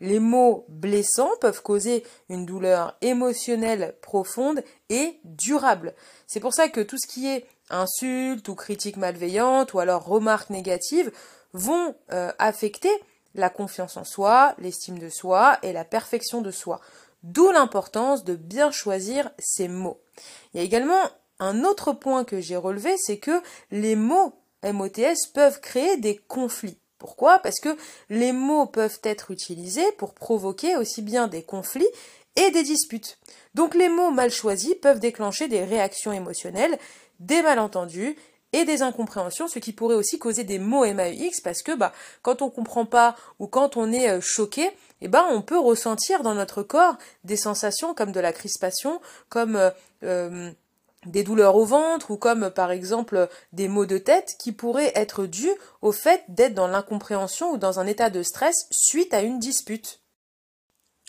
Les 0.00 0.20
mots 0.20 0.66
blessants 0.68 1.32
peuvent 1.40 1.62
causer 1.62 2.04
une 2.28 2.44
douleur 2.44 2.98
émotionnelle 3.00 3.96
profonde 4.02 4.62
et 4.90 5.20
durable. 5.24 5.94
C'est 6.26 6.40
pour 6.40 6.52
ça 6.52 6.68
que 6.68 6.82
tout 6.82 6.98
ce 6.98 7.06
qui 7.06 7.28
est 7.28 7.46
insulte 7.70 8.46
ou 8.48 8.54
critique 8.54 8.98
malveillante 8.98 9.72
ou 9.72 9.78
alors 9.80 10.04
remarque 10.04 10.50
négative 10.50 11.10
vont 11.56 11.94
euh, 12.12 12.32
affecter 12.38 12.90
la 13.34 13.50
confiance 13.50 13.96
en 13.96 14.04
soi, 14.04 14.54
l'estime 14.58 14.98
de 14.98 15.08
soi 15.08 15.58
et 15.62 15.72
la 15.72 15.84
perfection 15.84 16.42
de 16.42 16.50
soi. 16.50 16.80
D'où 17.22 17.50
l'importance 17.50 18.24
de 18.24 18.36
bien 18.36 18.70
choisir 18.70 19.30
ces 19.38 19.68
mots. 19.68 20.00
Il 20.52 20.58
y 20.58 20.60
a 20.60 20.64
également 20.64 21.02
un 21.38 21.64
autre 21.64 21.92
point 21.92 22.24
que 22.24 22.40
j'ai 22.40 22.56
relevé, 22.56 22.94
c'est 22.98 23.18
que 23.18 23.42
les 23.70 23.96
mots 23.96 24.34
MOTS 24.62 25.32
peuvent 25.34 25.60
créer 25.60 25.96
des 25.96 26.16
conflits. 26.16 26.78
Pourquoi? 26.98 27.38
Parce 27.40 27.60
que 27.60 27.76
les 28.08 28.32
mots 28.32 28.66
peuvent 28.66 29.00
être 29.02 29.30
utilisés 29.30 29.90
pour 29.98 30.14
provoquer 30.14 30.76
aussi 30.76 31.02
bien 31.02 31.26
des 31.26 31.42
conflits 31.42 31.88
et 32.36 32.50
des 32.50 32.62
disputes. 32.62 33.18
Donc 33.54 33.74
les 33.74 33.88
mots 33.88 34.10
mal 34.10 34.30
choisis 34.30 34.74
peuvent 34.74 35.00
déclencher 35.00 35.48
des 35.48 35.64
réactions 35.64 36.12
émotionnelles, 36.12 36.78
des 37.20 37.42
malentendus 37.42 38.16
et 38.52 38.64
des 38.64 38.82
incompréhensions, 38.82 39.48
ce 39.48 39.58
qui 39.58 39.72
pourrait 39.72 39.94
aussi 39.94 40.18
causer 40.18 40.44
des 40.44 40.58
mots 40.58 40.86
MAUX 40.86 41.40
parce 41.42 41.62
que 41.62 41.72
bah, 41.72 41.92
quand 42.22 42.42
on 42.42 42.50
comprend 42.50 42.86
pas 42.86 43.16
ou 43.38 43.46
quand 43.46 43.76
on 43.76 43.92
est 43.92 44.08
euh, 44.10 44.20
choqué, 44.20 44.70
eh 45.00 45.08
ben, 45.08 45.24
on 45.30 45.42
peut 45.42 45.58
ressentir 45.58 46.22
dans 46.22 46.34
notre 46.34 46.62
corps 46.62 46.96
des 47.24 47.36
sensations 47.36 47.94
comme 47.94 48.12
de 48.12 48.20
la 48.20 48.32
crispation, 48.32 49.00
comme 49.28 49.56
euh, 49.56 49.70
euh, 50.04 50.50
des 51.06 51.22
douleurs 51.22 51.56
au 51.56 51.64
ventre 51.64 52.10
ou 52.10 52.16
comme 52.16 52.50
par 52.50 52.70
exemple 52.70 53.28
des 53.52 53.68
maux 53.68 53.86
de 53.86 53.98
tête 53.98 54.36
qui 54.38 54.52
pourraient 54.52 54.92
être 54.94 55.26
dus 55.26 55.52
au 55.82 55.92
fait 55.92 56.22
d'être 56.28 56.54
dans 56.54 56.66
l'incompréhension 56.66 57.52
ou 57.52 57.58
dans 57.58 57.78
un 57.78 57.86
état 57.86 58.10
de 58.10 58.22
stress 58.22 58.66
suite 58.70 59.14
à 59.14 59.22
une 59.22 59.38
dispute. 59.38 60.00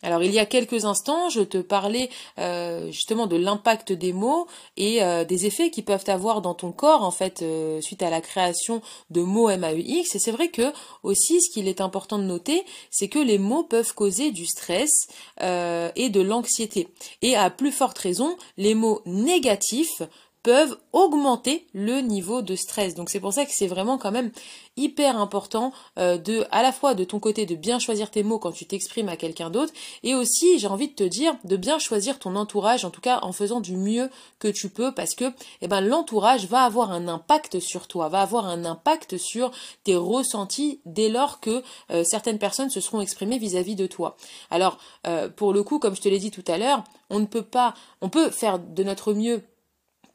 Alors 0.04 0.22
il 0.22 0.32
y 0.32 0.38
a 0.38 0.46
quelques 0.46 0.86
instants, 0.86 1.30
je 1.30 1.42
te 1.42 1.58
parlais 1.58 2.12
euh, 2.38 2.92
justement 2.92 3.26
de 3.26 3.36
l'impact 3.36 3.92
des 3.92 4.14
mots 4.14 4.46
et 4.78 5.02
euh, 5.02 5.26
des 5.26 5.48
effets 5.48 5.72
qu'ils 5.72 5.86
peuvent 5.86 6.04
avoir 6.06 6.42
dans 6.42 6.54
ton 6.54 6.72
corps 6.72 7.04
en 7.04 7.10
fait 7.10 7.42
euh, 7.42 7.82
suite 7.82 8.04
à 8.04 8.12
la 8.12 8.22
création 8.22 8.84
de 9.10 9.22
mots 9.22 9.50
MAUX. 9.50 10.16
Et 10.16 10.20
c'est 10.20 10.32
vrai 10.32 10.50
que 10.50 10.72
aussi 11.02 11.42
ce 11.42 11.52
qu'il 11.52 11.68
est 11.68 11.82
important 11.82 12.20
de 12.20 12.26
noter, 12.26 12.64
c'est 12.92 13.08
que 13.08 13.18
les 13.18 13.40
mots 13.40 13.64
peuvent 13.64 13.96
causer 13.96 14.30
du 14.30 14.46
stress 14.46 15.08
et 15.40 16.10
de 16.10 16.22
l'anxiété. 16.22 16.90
Et 17.24 17.36
à 17.36 17.50
plus 17.50 17.72
forte 17.72 17.98
raison, 17.98 18.38
les 18.58 18.76
mots 18.76 19.02
négatifs 19.06 20.04
peuvent 20.44 20.78
augmenter 20.94 21.68
le 21.74 22.00
niveau 22.00 22.42
de 22.42 22.56
stress. 22.56 22.96
Donc 22.96 23.10
c'est 23.10 23.20
pour 23.20 23.34
ça 23.34 23.46
que 23.46 23.52
c'est 23.54 23.68
vraiment 23.68 23.98
quand 23.98 24.12
même 24.12 24.32
hyper 24.78 25.20
important 25.20 25.74
euh, 25.98 26.18
de 26.18 26.46
à 26.52 26.62
la 26.62 26.72
fois 26.72 26.94
de 26.94 27.04
ton 27.04 27.20
côté 27.20 27.46
de 27.46 27.56
bien 27.56 27.80
choisir 27.80 28.12
tes 28.12 28.24
mots 28.24 28.40
quand 28.40 28.52
tu 28.52 28.66
t'exprimes 28.66 29.10
à 29.10 29.18
quelqu'un 29.18 29.50
d'autre 29.50 29.74
et 30.04 30.16
aussi 30.16 30.60
j'ai 30.60 30.68
envie 30.68 30.88
de 30.88 30.94
te 30.94 31.04
dire 31.04 31.36
de 31.44 31.58
bien 31.58 31.80
choisir 31.80 32.20
ton 32.20 32.36
entourage 32.36 32.86
en 32.86 32.92
tout 32.92 33.02
cas 33.02 33.20
en 33.24 33.32
faisant 33.34 33.60
du 33.60 33.76
mieux 33.76 34.10
que 34.40 34.48
tu 34.48 34.70
peux 34.70 34.94
parce 34.94 35.16
que 35.16 35.26
eh 35.62 35.68
ben 35.68 35.82
l'entourage 35.82 36.46
va 36.46 36.64
avoir 36.64 36.92
un 36.92 37.08
impact 37.08 37.60
sur 37.60 37.88
toi, 37.88 38.08
va 38.08 38.22
avoir 38.22 38.46
un 38.46 38.66
impact 38.66 39.18
sur 39.18 39.52
tes 39.84 39.96
ressentis 39.96 40.80
dès 40.86 41.10
lors 41.10 41.40
que 41.40 41.64
euh, 41.92 42.04
certaines 42.04 42.40
personnes 42.40 42.70
se 42.70 42.80
seront 42.80 43.02
exprimées 43.02 43.40
vis-à-vis 43.40 43.76
de 43.76 43.88
toi. 43.88 44.16
Alors 44.52 44.78
euh, 45.08 45.28
pour 45.28 45.54
le 45.54 45.64
coup 45.64 45.80
comme 45.80 45.96
je 45.96 46.02
te 46.02 46.10
l'ai 46.10 46.20
dit 46.20 46.32
tout 46.32 46.46
à 46.48 46.58
l'heure, 46.58 46.84
on 47.10 47.20
ne 47.20 47.26
peut 47.26 47.42
pas 47.42 47.74
on 48.02 48.10
peut 48.10 48.30
faire 48.30 48.60
de 48.60 48.84
notre 48.84 49.14
mieux 49.14 49.44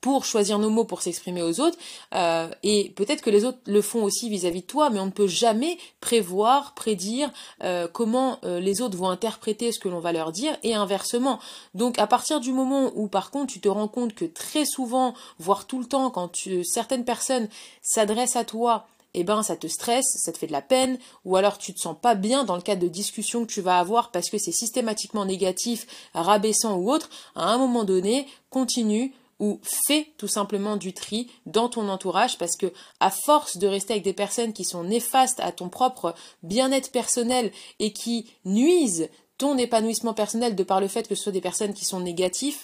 pour 0.02 0.25
choisir 0.26 0.59
nos 0.59 0.68
mots 0.68 0.85
pour 0.85 1.00
s'exprimer 1.00 1.42
aux 1.42 1.61
autres. 1.61 1.78
Euh, 2.12 2.50
et 2.62 2.90
peut-être 2.97 3.23
que 3.23 3.30
les 3.30 3.47
autres 3.47 3.61
le 3.66 3.80
font 3.80 4.02
aussi 4.02 4.28
vis-à-vis 4.28 4.61
de 4.61 4.66
toi, 4.66 4.90
mais 4.90 4.99
on 4.99 5.06
ne 5.06 5.11
peut 5.11 5.28
jamais 5.28 5.78
prévoir, 6.00 6.75
prédire 6.75 7.30
euh, 7.62 7.87
comment 7.90 8.38
euh, 8.44 8.61
les 8.61 8.82
autres 8.82 8.99
vont 8.99 9.09
interpréter 9.09 9.71
ce 9.71 9.78
que 9.78 9.88
l'on 9.88 10.00
va 10.00 10.12
leur 10.12 10.32
dire 10.32 10.59
et 10.64 10.75
inversement. 10.75 11.38
Donc 11.75 11.99
à 12.00 12.09
partir 12.09 12.40
du 12.40 12.52
moment 12.52 12.90
où 12.97 13.06
par 13.06 13.30
contre 13.30 13.52
tu 13.52 13.61
te 13.61 13.68
rends 13.68 13.88
compte 13.88 14.14
que 14.14 14.25
très 14.25 14.64
souvent, 14.64 15.14
voire 15.38 15.66
tout 15.66 15.78
le 15.78 15.87
temps, 15.87 16.11
quand 16.11 16.37
certaines 16.64 17.04
personnes 17.04 17.49
s'adressent 17.80 18.37
à 18.37 18.44
toi 18.44 18.88
eh 19.14 19.25
ben 19.25 19.42
ça 19.42 19.56
te 19.56 19.66
stresse, 19.66 20.06
ça 20.16 20.32
te 20.32 20.38
fait 20.38 20.47
de 20.47 20.52
la 20.52 20.62
peine, 20.62 20.99
ou 21.25 21.37
alors 21.37 21.59
tu 21.59 21.75
te 21.75 21.78
sens 21.78 21.94
pas 22.00 22.14
bien 22.14 22.44
dans 22.44 22.56
le 22.56 22.62
cadre 22.62 22.80
de 22.80 22.88
discussions 22.88 23.44
que 23.44 23.52
tu 23.52 23.61
vas 23.61 23.78
avoir 23.78 24.11
parce 24.11 24.30
que 24.30 24.38
c'est 24.38 24.52
systématiquement 24.52 25.26
négatif, 25.26 25.87
rabaissant 26.14 26.76
ou 26.76 26.90
autre, 26.90 27.11
à 27.35 27.50
un 27.50 27.59
moment 27.59 27.85
donné, 27.85 28.26
continue, 28.49 29.12
ou 29.42 29.58
fais 29.88 30.06
tout 30.18 30.28
simplement 30.28 30.76
du 30.76 30.92
tri 30.92 31.28
dans 31.46 31.68
ton 31.68 31.88
entourage 31.88 32.38
parce 32.38 32.56
que 32.56 32.72
à 33.00 33.11
force 33.11 33.58
de 33.58 33.66
rester 33.66 33.94
avec 33.94 34.04
des 34.04 34.12
personnes 34.12 34.52
qui 34.52 34.62
sont 34.62 34.84
néfastes 34.84 35.40
à 35.40 35.50
ton 35.50 35.68
propre 35.68 36.14
bien-être 36.44 36.92
personnel 36.92 37.50
et 37.80 37.92
qui 37.92 38.30
nuisent 38.44 39.11
ton 39.38 39.58
épanouissement 39.58 40.14
personnel 40.14 40.54
de 40.54 40.62
par 40.62 40.80
le 40.80 40.87
fait 40.87 41.08
que 41.08 41.16
ce 41.16 41.25
soit 41.25 41.32
des 41.32 41.40
personnes 41.40 41.75
qui 41.75 41.84
sont 41.84 41.99
négatives, 41.99 42.62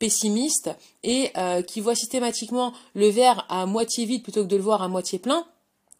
pessimistes 0.00 0.70
et 1.04 1.30
euh, 1.36 1.62
qui 1.62 1.80
voient 1.80 1.94
systématiquement 1.94 2.72
le 2.94 3.08
verre 3.08 3.46
à 3.48 3.66
moitié 3.66 4.06
vide 4.06 4.24
plutôt 4.24 4.42
que 4.42 4.48
de 4.48 4.56
le 4.56 4.62
voir 4.62 4.82
à 4.82 4.88
moitié 4.88 5.20
plein, 5.20 5.46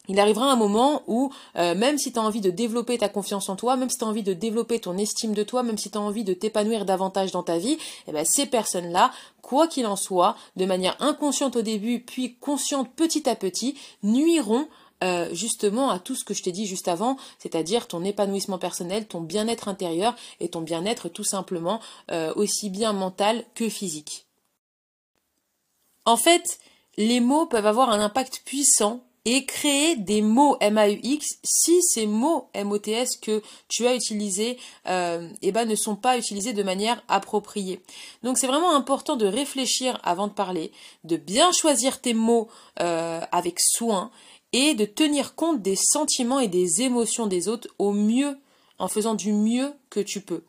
il 0.07 0.19
arrivera 0.19 0.51
un 0.51 0.55
moment 0.55 1.03
où, 1.07 1.31
euh, 1.57 1.75
même 1.75 1.97
si 1.97 2.11
tu 2.11 2.19
as 2.19 2.23
envie 2.23 2.41
de 2.41 2.49
développer 2.49 2.97
ta 2.97 3.07
confiance 3.07 3.49
en 3.49 3.55
toi, 3.55 3.75
même 3.75 3.89
si 3.89 3.97
tu 3.97 4.03
as 4.03 4.07
envie 4.07 4.23
de 4.23 4.33
développer 4.33 4.79
ton 4.79 4.97
estime 4.97 5.33
de 5.33 5.43
toi, 5.43 5.61
même 5.61 5.77
si 5.77 5.91
tu 5.91 5.97
as 5.97 6.01
envie 6.01 6.23
de 6.23 6.33
t'épanouir 6.33 6.85
davantage 6.85 7.31
dans 7.31 7.43
ta 7.43 7.57
vie, 7.57 7.77
eh 8.07 8.11
ben, 8.11 8.25
ces 8.25 8.47
personnes-là, 8.47 9.11
quoi 9.41 9.67
qu'il 9.67 9.85
en 9.85 9.95
soit, 9.95 10.35
de 10.55 10.65
manière 10.65 10.97
inconsciente 11.01 11.55
au 11.55 11.61
début, 11.61 11.99
puis 11.99 12.35
consciente 12.37 12.91
petit 12.95 13.29
à 13.29 13.35
petit, 13.35 13.77
nuiront 14.01 14.67
euh, 15.03 15.33
justement 15.33 15.89
à 15.89 15.99
tout 15.99 16.15
ce 16.15 16.23
que 16.23 16.33
je 16.33 16.43
t'ai 16.43 16.51
dit 16.51 16.65
juste 16.65 16.87
avant, 16.87 17.17
c'est-à-dire 17.39 17.87
ton 17.87 18.03
épanouissement 18.03 18.57
personnel, 18.57 19.07
ton 19.07 19.21
bien-être 19.21 19.67
intérieur 19.67 20.15
et 20.39 20.49
ton 20.49 20.61
bien-être 20.61 21.09
tout 21.09 21.23
simplement 21.23 21.79
euh, 22.11 22.33
aussi 22.35 22.69
bien 22.69 22.93
mental 22.93 23.43
que 23.55 23.69
physique. 23.69 24.27
En 26.05 26.17
fait, 26.17 26.59
les 26.97 27.19
mots 27.19 27.45
peuvent 27.45 27.65
avoir 27.65 27.89
un 27.89 27.99
impact 27.99 28.41
puissant 28.45 29.03
et 29.25 29.45
créer 29.45 29.95
des 29.95 30.21
mots 30.21 30.57
MAUX 30.61 31.37
si 31.43 31.81
ces 31.83 32.07
mots 32.07 32.49
MOTS 32.55 33.17
que 33.21 33.41
tu 33.67 33.85
as 33.85 33.95
utilisés 33.95 34.57
euh, 34.87 35.29
eh 35.41 35.51
ben, 35.51 35.67
ne 35.67 35.75
sont 35.75 35.95
pas 35.95 36.17
utilisés 36.17 36.53
de 36.53 36.63
manière 36.63 37.03
appropriée. 37.07 37.81
Donc 38.23 38.37
c'est 38.37 38.47
vraiment 38.47 38.75
important 38.75 39.15
de 39.15 39.27
réfléchir 39.27 39.99
avant 40.03 40.27
de 40.27 40.33
parler, 40.33 40.71
de 41.03 41.17
bien 41.17 41.51
choisir 41.51 42.01
tes 42.01 42.15
mots 42.15 42.47
euh, 42.79 43.21
avec 43.31 43.59
soin 43.59 44.09
et 44.53 44.73
de 44.73 44.85
tenir 44.85 45.35
compte 45.35 45.61
des 45.61 45.75
sentiments 45.75 46.39
et 46.39 46.47
des 46.47 46.81
émotions 46.81 47.27
des 47.27 47.47
autres 47.47 47.67
au 47.77 47.91
mieux, 47.91 48.37
en 48.79 48.87
faisant 48.87 49.13
du 49.13 49.31
mieux 49.33 49.73
que 49.89 49.99
tu 49.99 50.21
peux. 50.21 50.43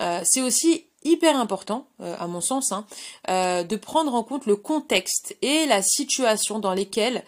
Euh, 0.00 0.20
c'est 0.24 0.42
aussi 0.42 0.86
hyper 1.04 1.38
important, 1.38 1.86
à 2.00 2.26
mon 2.26 2.40
sens, 2.40 2.72
hein, 2.72 2.84
de 3.28 3.76
prendre 3.76 4.12
en 4.12 4.24
compte 4.24 4.46
le 4.46 4.56
contexte 4.56 5.36
et 5.40 5.64
la 5.66 5.80
situation 5.80 6.58
dans 6.58 6.74
lesquelles 6.74 7.22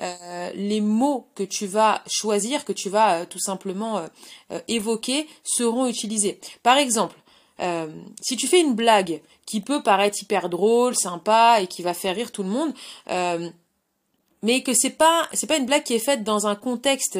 euh, 0.00 0.50
les 0.54 0.80
mots 0.80 1.28
que 1.36 1.44
tu 1.44 1.66
vas 1.66 2.02
choisir, 2.08 2.64
que 2.64 2.72
tu 2.72 2.88
vas 2.88 3.20
euh, 3.20 3.26
tout 3.26 3.38
simplement 3.38 3.98
euh, 4.50 4.60
évoquer, 4.66 5.28
seront 5.44 5.86
utilisés. 5.86 6.40
Par 6.62 6.76
exemple, 6.76 7.16
si 8.20 8.36
tu 8.36 8.48
fais 8.48 8.60
une 8.60 8.74
blague 8.74 9.22
qui 9.46 9.60
peut 9.60 9.80
paraître 9.80 10.20
hyper 10.20 10.48
drôle, 10.48 10.96
sympa 10.96 11.60
et 11.60 11.68
qui 11.68 11.82
va 11.82 11.94
faire 11.94 12.16
rire 12.16 12.32
tout 12.32 12.42
le 12.42 12.48
monde, 12.48 12.74
mais 14.42 14.64
que 14.64 14.74
c'est 14.74 14.90
pas 14.90 15.28
c'est 15.32 15.46
pas 15.46 15.56
une 15.56 15.64
blague 15.64 15.84
qui 15.84 15.94
est 15.94 16.00
faite 16.00 16.24
dans 16.24 16.48
un 16.48 16.56
contexte 16.56 17.16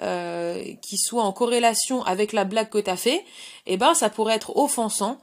qui 0.00 0.96
soit 0.98 1.22
en 1.22 1.32
corrélation 1.32 2.02
avec 2.02 2.32
la 2.32 2.42
blague 2.42 2.68
que 2.68 2.78
tu 2.78 2.90
as 2.90 2.96
fait, 2.96 3.24
eh 3.66 3.76
ben 3.76 3.94
ça 3.94 4.10
pourrait 4.10 4.34
être 4.34 4.56
offensant 4.56 5.18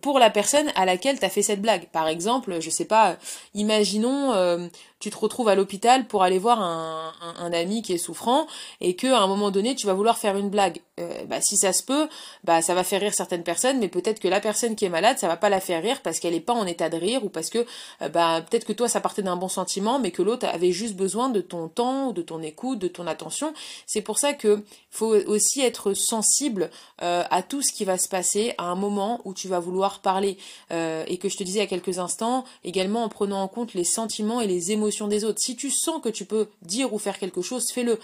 pour 0.00 0.18
la 0.18 0.30
personne 0.30 0.70
à 0.74 0.84
laquelle 0.84 1.20
tu 1.20 1.24
as 1.24 1.30
fait 1.30 1.42
cette 1.42 1.62
blague. 1.62 1.86
Par 1.90 2.08
exemple, 2.08 2.60
je 2.60 2.70
sais 2.70 2.86
pas, 2.86 3.16
imaginons 3.54 4.68
tu 4.98 5.10
te 5.10 5.18
retrouves 5.18 5.48
à 5.48 5.54
l'hôpital 5.54 6.06
pour 6.06 6.22
aller 6.22 6.38
voir 6.38 6.60
un, 6.60 7.12
ami 7.52 7.82
qui 7.82 7.92
est 7.92 7.98
souffrant 7.98 8.46
et 8.80 8.96
que 8.96 9.06
à 9.06 9.20
un 9.20 9.26
moment 9.26 9.50
donné 9.50 9.74
tu 9.74 9.86
vas 9.86 9.94
vouloir 9.94 10.18
faire 10.18 10.36
une 10.36 10.50
blague. 10.50 10.80
Euh, 10.98 11.24
bah, 11.26 11.40
si 11.40 11.56
ça 11.58 11.74
se 11.74 11.82
peut, 11.82 12.08
bah 12.44 12.62
ça 12.62 12.74
va 12.74 12.82
faire 12.82 13.00
rire 13.00 13.12
certaines 13.14 13.42
personnes, 13.42 13.78
mais 13.78 13.88
peut-être 13.88 14.18
que 14.18 14.28
la 14.28 14.40
personne 14.40 14.74
qui 14.74 14.86
est 14.86 14.88
malade, 14.88 15.18
ça 15.18 15.28
va 15.28 15.36
pas 15.36 15.50
la 15.50 15.60
faire 15.60 15.82
rire 15.82 16.00
parce 16.02 16.18
qu'elle 16.18 16.34
est 16.34 16.40
pas 16.40 16.54
en 16.54 16.66
état 16.66 16.88
de 16.88 16.96
rire 16.96 17.22
ou 17.24 17.28
parce 17.28 17.50
que 17.50 17.66
euh, 18.02 18.08
bah 18.08 18.42
peut-être 18.48 18.64
que 18.64 18.72
toi 18.72 18.88
ça 18.88 19.00
partait 19.00 19.22
d'un 19.22 19.36
bon 19.36 19.48
sentiment, 19.48 19.98
mais 19.98 20.10
que 20.10 20.22
l'autre 20.22 20.46
avait 20.46 20.72
juste 20.72 20.96
besoin 20.96 21.28
de 21.28 21.42
ton 21.42 21.68
temps, 21.68 22.12
de 22.12 22.22
ton 22.22 22.42
écoute, 22.42 22.78
de 22.78 22.88
ton 22.88 23.06
attention. 23.06 23.52
C'est 23.86 24.00
pour 24.00 24.18
ça 24.18 24.32
que 24.32 24.64
faut 24.90 25.14
aussi 25.26 25.60
être 25.60 25.92
sensible 25.92 26.70
euh, 27.02 27.22
à 27.30 27.42
tout 27.42 27.60
ce 27.62 27.72
qui 27.76 27.84
va 27.84 27.98
se 27.98 28.08
passer 28.08 28.54
à 28.56 28.64
un 28.64 28.76
moment 28.76 29.20
où 29.24 29.34
tu 29.34 29.48
vas 29.48 29.60
vouloir 29.60 30.00
parler 30.00 30.38
et 30.70 31.18
que 31.18 31.28
je 31.28 31.36
te 31.36 31.44
disais 31.44 31.60
a 31.60 31.66
quelques 31.66 31.98
instants, 31.98 32.44
également 32.64 33.04
en 33.04 33.08
prenant 33.08 33.42
en 33.42 33.48
compte 33.48 33.74
les 33.74 33.84
sentiments 33.84 34.40
et 34.40 34.46
les 34.46 34.72
émotions 34.72 34.85
des 35.08 35.24
autres. 35.24 35.40
Si 35.40 35.56
tu 35.56 35.70
sens 35.70 36.00
que 36.02 36.08
tu 36.08 36.24
peux 36.24 36.48
dire 36.62 36.92
ou 36.92 36.98
faire 36.98 37.18
quelque 37.18 37.42
chose, 37.42 37.70
fais-le. 37.72 37.98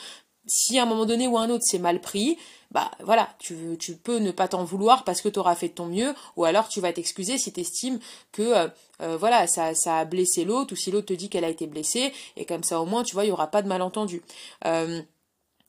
Si 0.46 0.78
à 0.78 0.82
un 0.82 0.86
moment 0.86 1.06
donné 1.06 1.28
ou 1.28 1.38
à 1.38 1.42
un 1.42 1.50
autre 1.50 1.62
c'est 1.64 1.78
mal 1.78 2.00
pris, 2.00 2.36
bah 2.72 2.90
voilà, 3.04 3.28
tu, 3.38 3.76
tu 3.78 3.94
peux 3.94 4.18
ne 4.18 4.32
pas 4.32 4.48
t'en 4.48 4.64
vouloir 4.64 5.04
parce 5.04 5.20
que 5.20 5.28
tu 5.28 5.38
auras 5.38 5.54
fait 5.54 5.68
de 5.68 5.74
ton 5.74 5.86
mieux, 5.86 6.14
ou 6.36 6.44
alors 6.44 6.68
tu 6.68 6.80
vas 6.80 6.92
t'excuser 6.92 7.38
si 7.38 7.52
tu 7.52 7.60
estimes 7.60 8.00
que 8.32 8.42
euh, 8.42 8.68
euh, 9.02 9.16
voilà, 9.16 9.46
ça, 9.46 9.72
a 9.86 10.04
blessé 10.04 10.44
l'autre, 10.44 10.72
ou 10.72 10.76
si 10.76 10.90
l'autre 10.90 11.06
te 11.06 11.12
dit 11.12 11.28
qu'elle 11.28 11.44
a 11.44 11.48
été 11.48 11.66
blessée, 11.66 12.12
et 12.36 12.44
comme 12.44 12.64
ça 12.64 12.80
au 12.80 12.86
moins, 12.86 13.02
tu 13.02 13.14
vois, 13.14 13.24
il 13.24 13.28
n'y 13.28 13.32
aura 13.32 13.48
pas 13.48 13.62
de 13.62 13.68
malentendu. 13.68 14.22
Euh, 14.64 15.02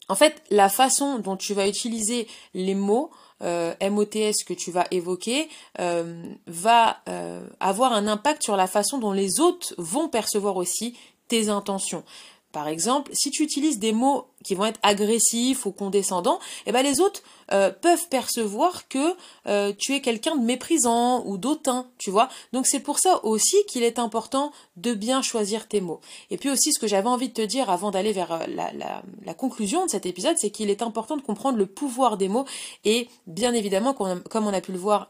en 0.09 0.15
fait, 0.15 0.41
la 0.49 0.69
façon 0.69 1.19
dont 1.19 1.37
tu 1.37 1.53
vas 1.53 1.67
utiliser 1.67 2.27
les 2.53 2.75
mots, 2.75 3.11
euh, 3.43 3.73
MOTS 3.81 4.43
que 4.45 4.53
tu 4.53 4.71
vas 4.71 4.85
évoquer 4.91 5.49
euh, 5.79 6.23
va 6.47 6.97
euh, 7.09 7.45
avoir 7.59 7.93
un 7.93 8.07
impact 8.07 8.43
sur 8.43 8.55
la 8.55 8.67
façon 8.67 8.97
dont 8.97 9.11
les 9.11 9.39
autres 9.39 9.73
vont 9.77 10.07
percevoir 10.07 10.57
aussi 10.57 10.95
tes 11.27 11.49
intentions. 11.49 12.03
Par 12.51 12.67
exemple, 12.67 13.11
si 13.13 13.31
tu 13.31 13.43
utilises 13.43 13.79
des 13.79 13.93
mots 13.93 14.27
qui 14.43 14.55
vont 14.55 14.65
être 14.65 14.79
agressifs 14.83 15.65
ou 15.65 15.71
condescendants, 15.71 16.39
eh 16.65 16.71
ben 16.71 16.83
les 16.83 16.99
autres 16.99 17.23
euh, 17.51 17.71
peuvent 17.71 18.07
percevoir 18.09 18.87
que 18.87 19.15
euh, 19.47 19.73
tu 19.77 19.93
es 19.93 20.01
quelqu'un 20.01 20.35
de 20.35 20.43
méprisant 20.43 21.23
ou 21.25 21.37
d'autant, 21.37 21.87
tu 21.97 22.09
vois. 22.09 22.29
Donc 22.53 22.67
c'est 22.67 22.79
pour 22.79 22.99
ça 22.99 23.23
aussi 23.23 23.57
qu'il 23.67 23.83
est 23.83 23.99
important 23.99 24.51
de 24.77 24.93
bien 24.93 25.21
choisir 25.21 25.67
tes 25.67 25.81
mots. 25.81 25.99
Et 26.31 26.37
puis 26.37 26.49
aussi 26.49 26.71
ce 26.73 26.79
que 26.79 26.87
j'avais 26.87 27.09
envie 27.09 27.29
de 27.29 27.33
te 27.33 27.41
dire 27.41 27.69
avant 27.69 27.91
d'aller 27.91 28.13
vers 28.13 28.31
euh, 28.31 28.45
la, 28.47 29.33
conclusion 29.33 29.85
de 29.85 29.89
cet 29.89 30.05
épisode, 30.05 30.35
c'est 30.37 30.51
qu'il 30.51 30.69
est 30.69 30.81
important 30.81 31.17
de 31.17 31.21
comprendre 31.21 31.57
le 31.57 31.65
pouvoir 31.65 32.17
des 32.17 32.29
mots 32.29 32.45
et 32.85 33.09
bien 33.27 33.53
évidemment, 33.53 33.93
comme 33.93 34.47
on 34.47 34.53
a 34.53 34.61
pu 34.61 34.71
le 34.71 34.77
voir 34.77 35.09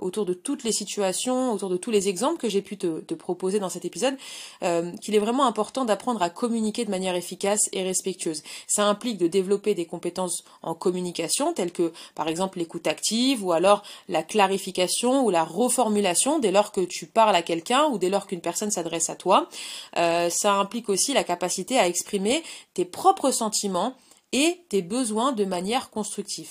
autour 0.00 0.26
de 0.26 0.34
toutes 0.34 0.64
les 0.64 0.70
situations, 0.70 1.52
autour 1.52 1.70
de 1.70 1.76
tous 1.76 1.90
les 1.90 2.08
exemples 2.08 2.38
que 2.38 2.48
j'ai 2.48 2.62
pu 2.62 2.76
te, 2.76 3.14
proposer 3.14 3.58
dans 3.58 3.70
cet 3.70 3.84
épisode, 3.84 4.16
qu'il 4.60 5.14
est 5.14 5.18
vraiment 5.18 5.46
important 5.46 5.86
d'apprendre 5.86 6.22
à 6.22 6.30
communiquer 6.30 6.84
de 6.84 6.90
manière 6.90 7.16
efficace 7.16 7.68
et 7.72 7.82
respectueuse. 7.82 8.42
Ça 8.66 8.84
implique 8.86 9.18
de 9.18 9.26
développer 9.26 9.74
des 9.74 9.86
compétences 9.86 10.44
en 10.62 10.74
communication, 10.74 11.52
telles 11.52 11.72
que 11.72 11.92
par 12.14 12.28
exemple 12.28 12.58
l'écoute 12.58 12.86
active 12.86 13.44
ou 13.44 13.52
alors 13.52 13.82
la 14.08 14.22
clarification 14.22 15.24
ou 15.24 15.30
la 15.30 15.44
reformulation 15.44 16.38
dès 16.38 16.50
lors 16.50 16.72
que 16.72 16.80
tu 16.80 17.06
parles 17.06 17.36
à 17.36 17.42
quelqu'un 17.42 17.86
ou 17.86 17.98
dès 17.98 18.10
lors 18.10 18.26
qu'une 18.26 18.40
personne 18.40 18.70
s'adresse 18.70 19.10
à 19.10 19.16
toi. 19.16 19.48
Euh, 19.96 20.30
ça 20.30 20.54
implique 20.54 20.88
aussi 20.88 21.12
la 21.12 21.24
capacité 21.24 21.78
à 21.78 21.86
exprimer 21.86 22.42
tes 22.74 22.84
propres 22.84 23.30
sentiments 23.30 23.94
et 24.32 24.60
tes 24.68 24.82
besoins 24.82 25.32
de 25.32 25.44
manière 25.44 25.90
constructive. 25.90 26.50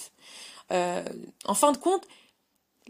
Euh, 0.71 1.03
en 1.45 1.53
fin 1.53 1.71
de 1.71 1.77
compte, 1.77 2.03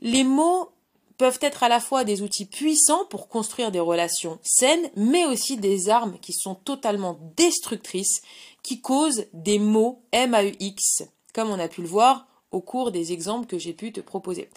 les 0.02 0.24
mots 0.24 0.72
peuvent 1.18 1.40
être 1.42 1.64
à 1.64 1.70
la 1.70 1.80
fois 1.80 2.04
des 2.04 2.22
outils 2.22 2.46
puissants 2.46 3.06
pour 3.06 3.28
construire 3.28 3.72
des 3.72 3.80
relations 3.80 4.40
saines, 4.44 4.90
mais 4.96 5.26
aussi 5.26 5.58
des 5.58 5.90
armes 5.90 6.18
qui 6.20 6.34
sont 6.34 6.56
totalement 6.56 7.20
destructrices, 7.36 8.22
qui 8.64 8.82
causent 8.82 9.26
des 9.34 9.60
maux 9.60 10.02
MAUX, 10.14 11.08
comme 11.34 11.50
on 11.50 11.60
a 11.60 11.68
pu 11.68 11.82
le 11.82 11.88
voir 11.88 12.28
au 12.52 12.62
cours 12.62 12.92
des 12.92 13.14
exemples 13.14 13.48
que 13.48 13.58
j'ai 13.58 13.74
pu 13.74 13.92
te 13.92 14.02
proposer. 14.02 14.50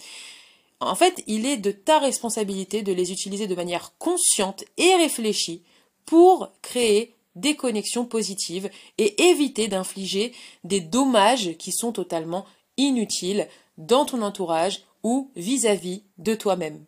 En 0.79 0.95
fait, 0.95 1.23
il 1.27 1.45
est 1.45 1.57
de 1.57 1.71
ta 1.71 1.99
responsabilité 1.99 2.81
de 2.81 2.91
les 2.91 3.11
utiliser 3.11 3.47
de 3.47 3.55
manière 3.55 3.93
consciente 3.97 4.63
et 4.77 4.95
réfléchie 4.95 5.63
pour 6.05 6.49
créer 6.61 7.15
des 7.35 7.55
connexions 7.55 8.05
positives 8.05 8.69
et 8.97 9.29
éviter 9.29 9.67
d'infliger 9.67 10.33
des 10.63 10.81
dommages 10.81 11.55
qui 11.57 11.71
sont 11.71 11.91
totalement 11.91 12.45
inutiles 12.77 13.47
dans 13.77 14.05
ton 14.05 14.21
entourage 14.21 14.83
ou 15.03 15.31
vis-à-vis 15.35 16.03
de 16.17 16.35
toi-même. 16.35 16.85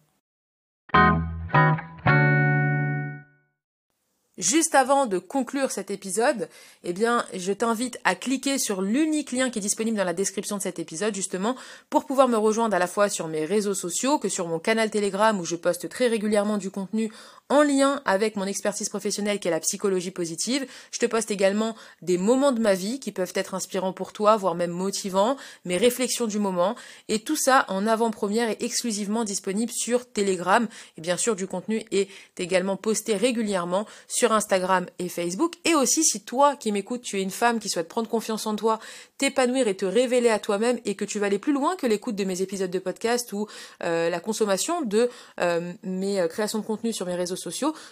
Juste 4.40 4.74
avant 4.74 5.06
de 5.06 5.20
conclure 5.20 5.70
cet 5.70 5.92
épisode, 5.92 6.50
eh 6.84 6.94
je 7.36 7.54
t'invite 7.54 8.00
à 8.04 8.16
cliquer 8.16 8.58
sur 8.58 8.82
l'unique 8.82 9.32
lien 9.32 9.52
qui 9.52 9.60
est 9.60 9.62
disponible 9.62 9.96
dans 9.96 10.04
la 10.04 10.14
description 10.14 10.58
de 10.58 10.62
cet 10.62 10.80
épisode, 10.80 11.14
justement, 11.14 11.56
pour 11.92 12.06
pouvoir 12.06 12.28
me 12.28 12.36
rejoindre 12.36 12.76
à 12.76 12.80
la 12.80 12.88
fois 12.88 13.10
sur 13.10 13.28
mes 13.28 13.46
réseaux 13.46 13.76
sociaux 13.76 14.18
que 14.18 14.30
sur 14.30 14.48
mon 14.48 14.58
canal 14.58 14.90
Telegram 14.90 15.40
où 15.40 15.46
je 15.46 15.56
poste 15.56 15.88
très 15.88 16.08
régulièrement 16.08 16.58
du 16.58 16.72
contenu 16.72 17.12
en 17.54 17.62
lien 17.62 18.02
avec 18.06 18.36
mon 18.36 18.46
expertise 18.46 18.90
professionnelle 18.90 19.40
qui 19.40 19.48
est 19.48 19.52
la 19.52 19.60
psychologie 19.60 20.10
positive. 20.10 20.66
Je 20.92 20.98
te 20.98 21.06
poste 21.06 21.30
également 21.30 21.76
des 22.02 22.18
moments 22.18 22.52
de 22.52 22.60
ma 22.60 22.74
vie 22.74 23.00
qui 23.00 23.12
peuvent 23.12 23.32
être 23.36 23.54
inspirants 23.54 23.94
pour 23.94 24.12
toi, 24.12 24.36
voire 24.38 24.56
même 24.56 24.72
motivants, 24.72 25.38
mes 25.64 25.78
réflexions 25.78 26.26
du 26.26 26.40
moment. 26.40 26.76
Et 27.10 27.20
tout 27.20 27.36
ça 27.36 27.66
en 27.68 27.86
avant-première 27.86 28.50
et 28.50 28.58
exclusivement 28.62 29.24
disponible 29.24 29.72
sur 29.72 30.12
Telegram. 30.12 30.68
Et 30.98 31.02
bien 31.02 31.16
sûr, 31.16 31.36
du 31.36 31.46
contenu 31.46 31.84
est 31.92 32.10
également 32.40 32.76
posté 32.76 33.16
régulièrement 33.16 33.86
sur 34.08 34.32
Instagram 34.32 34.88
et 34.98 35.08
Facebook. 35.08 35.54
Et 35.64 35.76
aussi, 35.76 36.04
si 36.04 36.22
toi 36.22 36.56
qui 36.56 36.72
m'écoutes, 36.72 37.04
tu 37.04 37.20
es 37.20 37.22
une 37.22 37.30
femme 37.30 37.60
qui 37.60 37.70
souhaite 37.70 37.88
prendre 37.88 38.10
confiance 38.10 38.48
en 38.48 38.56
toi, 38.56 38.80
t'épanouir 39.20 39.68
et 39.68 39.78
te 39.78 39.86
révéler 39.86 40.30
à 40.30 40.40
toi-même 40.40 40.80
et 40.86 40.96
que 40.96 41.06
tu 41.06 41.20
vas 41.20 41.28
aller 41.28 41.38
plus 41.38 41.54
loin 41.54 41.76
que 41.76 41.86
l'écoute 41.86 42.16
de 42.16 42.24
mes 42.24 42.42
épisodes 42.42 42.72
de 42.72 42.80
podcast 42.80 43.32
ou 43.32 43.48
euh, 43.84 44.10
la 44.10 44.20
consommation 44.20 44.82
de 44.82 45.10
euh, 45.40 45.72
mes 45.84 46.20
euh, 46.20 46.28
créations 46.28 46.60
de 46.60 46.66
contenu 46.66 46.94
sur 46.94 47.06
mes 47.06 47.16
réseaux 47.16 47.36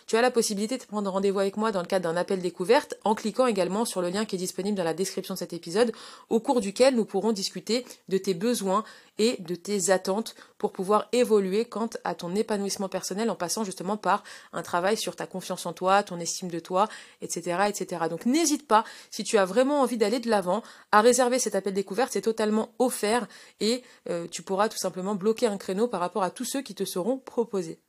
tu 0.07 0.15
as 0.15 0.21
la 0.21 0.31
possibilité 0.31 0.77
de 0.77 0.83
prendre 0.83 1.09
rendez-vous 1.11 1.39
avec 1.39 1.57
moi 1.57 1.71
dans 1.71 1.81
le 1.81 1.87
cadre 1.87 2.09
d'un 2.09 2.17
appel 2.17 2.41
découverte 2.41 2.95
en 3.03 3.15
cliquant 3.15 3.47
également 3.47 3.85
sur 3.85 4.01
le 4.01 4.09
lien 4.09 4.25
qui 4.25 4.35
est 4.35 4.39
disponible 4.39 4.77
dans 4.77 4.83
la 4.83 4.93
description 4.93 5.33
de 5.33 5.39
cet 5.39 5.53
épisode 5.53 5.91
au 6.29 6.39
cours 6.39 6.61
duquel 6.61 6.95
nous 6.95 7.05
pourrons 7.05 7.31
discuter 7.31 7.85
de 8.09 8.17
tes 8.17 8.33
besoins 8.33 8.83
et 9.17 9.37
de 9.39 9.55
tes 9.55 9.91
attentes 9.91 10.35
pour 10.57 10.71
pouvoir 10.71 11.07
évoluer 11.11 11.65
quant 11.65 11.89
à 12.03 12.15
ton 12.15 12.33
épanouissement 12.35 12.89
personnel 12.89 13.29
en 13.29 13.35
passant 13.35 13.63
justement 13.63 13.97
par 13.97 14.23
un 14.53 14.61
travail 14.61 14.97
sur 14.97 15.15
ta 15.15 15.27
confiance 15.27 15.65
en 15.65 15.73
toi, 15.73 16.03
ton 16.03 16.19
estime 16.19 16.49
de 16.49 16.59
toi, 16.59 16.87
etc. 17.21 17.65
etc. 17.67 18.05
Donc 18.09 18.25
n'hésite 18.25 18.67
pas, 18.67 18.83
si 19.09 19.23
tu 19.23 19.37
as 19.37 19.45
vraiment 19.45 19.81
envie 19.81 19.97
d'aller 19.97 20.19
de 20.19 20.29
l'avant, 20.29 20.63
à 20.91 21.01
réserver 21.01 21.39
cet 21.39 21.55
appel 21.55 21.73
découverte, 21.73 22.13
c'est 22.13 22.21
totalement 22.21 22.73
offert 22.79 23.27
et 23.59 23.83
euh, 24.09 24.27
tu 24.29 24.41
pourras 24.41 24.69
tout 24.69 24.77
simplement 24.77 25.15
bloquer 25.15 25.47
un 25.47 25.57
créneau 25.57 25.87
par 25.87 25.99
rapport 25.99 26.23
à 26.23 26.31
tous 26.31 26.45
ceux 26.45 26.61
qui 26.61 26.75
te 26.75 26.85
seront 26.85 27.17
proposés. 27.17 27.79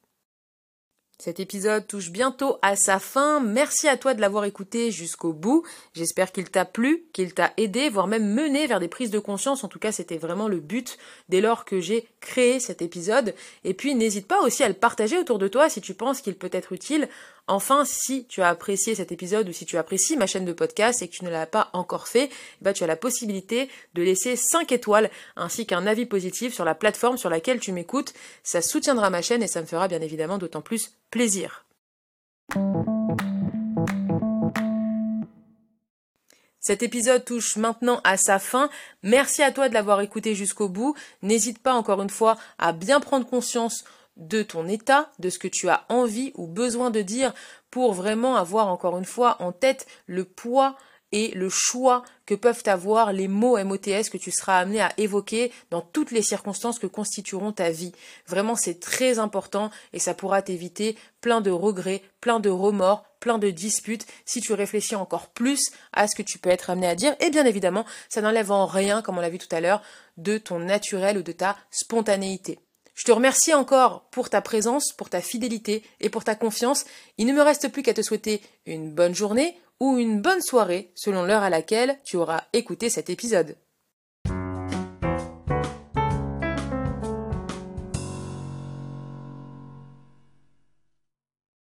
Cet 1.19 1.39
épisode 1.39 1.87
touche 1.87 2.11
bientôt 2.11 2.59
à 2.63 2.75
sa 2.75 2.99
fin. 2.99 3.39
Merci 3.39 3.87
à 3.87 3.97
toi 3.97 4.15
de 4.15 4.21
l'avoir 4.21 4.45
écouté 4.45 4.91
jusqu'au 4.91 5.33
bout. 5.33 5.63
J'espère 5.95 6.33
qu'il 6.33 6.51
t'a 6.51 6.65
plu, 6.65 7.05
qu'il 7.13 7.33
t'a 7.33 7.53
aidé, 7.57 7.91
voire 7.91 8.09
même 8.09 8.35
mené 8.35 8.67
vers 8.67 8.81
des 8.81 8.89
prises 8.89 9.13
de 9.13 9.21
conscience. 9.21 9.63
En 9.63 9.69
tout 9.69 9.79
cas, 9.79 9.93
c'était 9.93 10.19
vraiment 10.19 10.49
le 10.49 10.59
but 10.59 10.99
dès 11.29 11.41
lors 11.41 11.65
que 11.65 11.79
j'ai 11.79 12.09
créé 12.21 12.59
cet 12.59 12.83
épisode. 12.83 13.35
Et 13.63 13.73
puis, 13.73 13.95
n'hésite 13.95 14.27
pas 14.27 14.41
aussi 14.43 14.65
à 14.65 14.69
le 14.69 14.75
partager 14.75 15.17
autour 15.17 15.39
de 15.39 15.47
toi 15.47 15.69
si 15.69 15.81
tu 15.81 15.95
penses 15.95 16.21
qu'il 16.23 16.35
peut 16.35 16.51
être 16.53 16.73
utile. 16.73 17.09
Enfin, 17.49 17.85
si 17.85 18.25
tu 18.27 18.41
as 18.41 18.49
apprécié 18.49 18.95
cet 18.95 19.11
épisode 19.11 19.49
ou 19.49 19.53
si 19.53 19.67
tu 19.67 19.77
apprécies 19.77 20.17
ma 20.17 20.27
chaîne 20.27 20.45
de 20.45 20.53
podcast 20.53 21.03
et 21.03 21.09
que 21.09 21.13
tu 21.13 21.25
ne 21.25 21.31
l'as 21.31 21.47
pas 21.47 21.71
encore 21.73 22.07
fait, 22.07 22.31
bah, 22.61 22.73
tu 22.73 22.85
as 22.85 22.87
la 22.87 22.97
possibilité 22.97 23.69
de 23.95 24.03
laisser 24.03 24.37
5 24.37 24.71
étoiles 24.71 25.11
ainsi 25.37 25.67
qu'un 25.67 25.87
avis 25.87 26.07
positif 26.07 26.55
sur 26.55 26.65
la 26.65 26.77
plateforme 26.77 27.19
sur 27.19 27.31
laquelle 27.31 27.59
tu 27.59 27.73
m'écoutes. 27.73 28.15
Ça 28.45 28.63
soutiendra 28.63 29.11
ma 29.11 29.23
chaîne 29.23 29.43
et 29.43 29.49
ça 29.49 29.61
me 29.61 29.67
fera 29.67 29.89
bien 29.89 30.01
évidemment 30.01 30.39
d'autant 30.39 30.63
plus 30.63 30.93
plaisir. 31.11 31.65
Cet 36.61 36.85
épisode 36.85 37.25
touche 37.25 37.57
maintenant 37.57 38.01
à 38.05 38.17
sa 38.17 38.39
fin. 38.39 38.71
Merci 39.03 39.43
à 39.43 39.51
toi 39.51 39.69
de 39.69 39.75
l'avoir 39.75 40.01
écouté 40.01 40.37
jusqu'au 40.37 40.69
bout. 40.69 40.95
N'hésite 41.21 41.59
pas 41.59 41.75
encore 41.75 42.01
une 42.03 42.09
fois 42.09 42.37
à 42.59 42.73
bien 42.73 43.01
prendre 43.01 43.27
conscience 43.27 43.83
de 44.29 44.43
ton 44.43 44.69
état, 44.69 45.11
de 45.19 45.31
ce 45.31 45.39
que 45.39 45.49
tu 45.49 45.69
as 45.69 45.85
envie 45.89 46.33
ou 46.35 46.47
besoin 46.47 46.91
de 46.91 47.03
dire 47.03 47.35
pour 47.71 47.93
vraiment 47.93 48.37
avoir 48.37 48.69
encore 48.69 48.99
une 48.99 49.05
fois 49.05 49.37
en 49.41 49.53
tête 49.53 49.87
le 50.07 50.25
poids 50.25 50.77
et 51.13 51.31
le 51.35 51.51
choix 51.51 52.03
que 52.27 52.35
peuvent 52.35 52.63
avoir 52.67 53.13
les 53.13 53.29
mots 53.29 53.63
MOTS 53.63 54.09
que 54.11 54.17
tu 54.17 54.31
seras 54.31 54.59
amené 54.59 54.81
à 54.81 54.93
évoquer 54.97 55.53
dans 55.71 55.83
toutes 55.83 56.11
les 56.11 56.23
circonstances 56.23 56.79
que 56.79 56.87
constitueront 56.87 57.53
ta 57.53 57.71
vie. 57.71 57.93
Vraiment, 58.27 58.57
c'est 58.57 58.81
très 58.81 59.19
important 59.19 59.71
et 59.93 59.99
ça 59.99 60.15
pourra 60.15 60.41
t'éviter 60.41 60.97
plein 61.21 61.43
de 61.43 61.51
regrets, 61.51 62.03
plein 62.21 62.41
de 62.41 62.49
remords, 62.49 63.05
plein 63.21 63.39
de 63.39 63.51
disputes 63.51 64.07
si 64.25 64.41
tu 64.41 64.55
réfléchis 64.55 64.97
encore 64.97 65.29
plus 65.29 65.71
à 65.93 66.09
ce 66.09 66.17
que 66.17 66.23
tu 66.23 66.39
peux 66.39 66.51
être 66.51 66.71
amené 66.71 66.87
à 66.89 66.95
dire. 66.95 67.15
Et 67.21 67.31
bien 67.31 67.45
évidemment, 67.45 67.85
ça 68.09 68.23
n'enlève 68.23 68.51
en 68.51 68.67
rien, 68.67 69.03
comme 69.03 69.19
on 69.19 69.21
l'a 69.21 69.31
vu 69.31 69.39
tout 69.39 69.55
à 69.55 69.61
l'heure, 69.61 69.83
de 70.17 70.39
ton 70.39 70.59
naturel 70.59 71.19
ou 71.19 71.23
de 71.23 71.33
ta 71.33 71.57
spontanéité. 71.71 72.59
Je 72.95 73.05
te 73.05 73.13
remercie 73.13 73.55
encore 73.55 74.09
pour 74.11 74.31
ta 74.31 74.41
présence, 74.41 74.93
pour 74.93 75.09
ta 75.09 75.21
fidélité 75.21 75.83
et 76.01 76.11
pour 76.11 76.25
ta 76.25 76.35
confiance. 76.35 76.85
Il 77.19 77.27
ne 77.27 77.33
me 77.33 77.43
reste 77.43 77.69
plus 77.69 77.83
qu'à 77.83 77.95
te 77.95 78.03
souhaiter 78.03 78.43
une 78.67 78.91
bonne 78.91 79.15
journée 79.15 79.57
ou 79.81 79.99
une 79.99 80.21
bonne 80.21 80.43
soirée 80.43 80.93
selon 80.95 81.25
l'heure 81.25 81.43
à 81.43 81.51
laquelle 81.51 81.99
tu 82.05 82.17
auras 82.17 82.45
écouté 82.53 82.91
cet 82.91 83.11
épisode. 83.11 83.57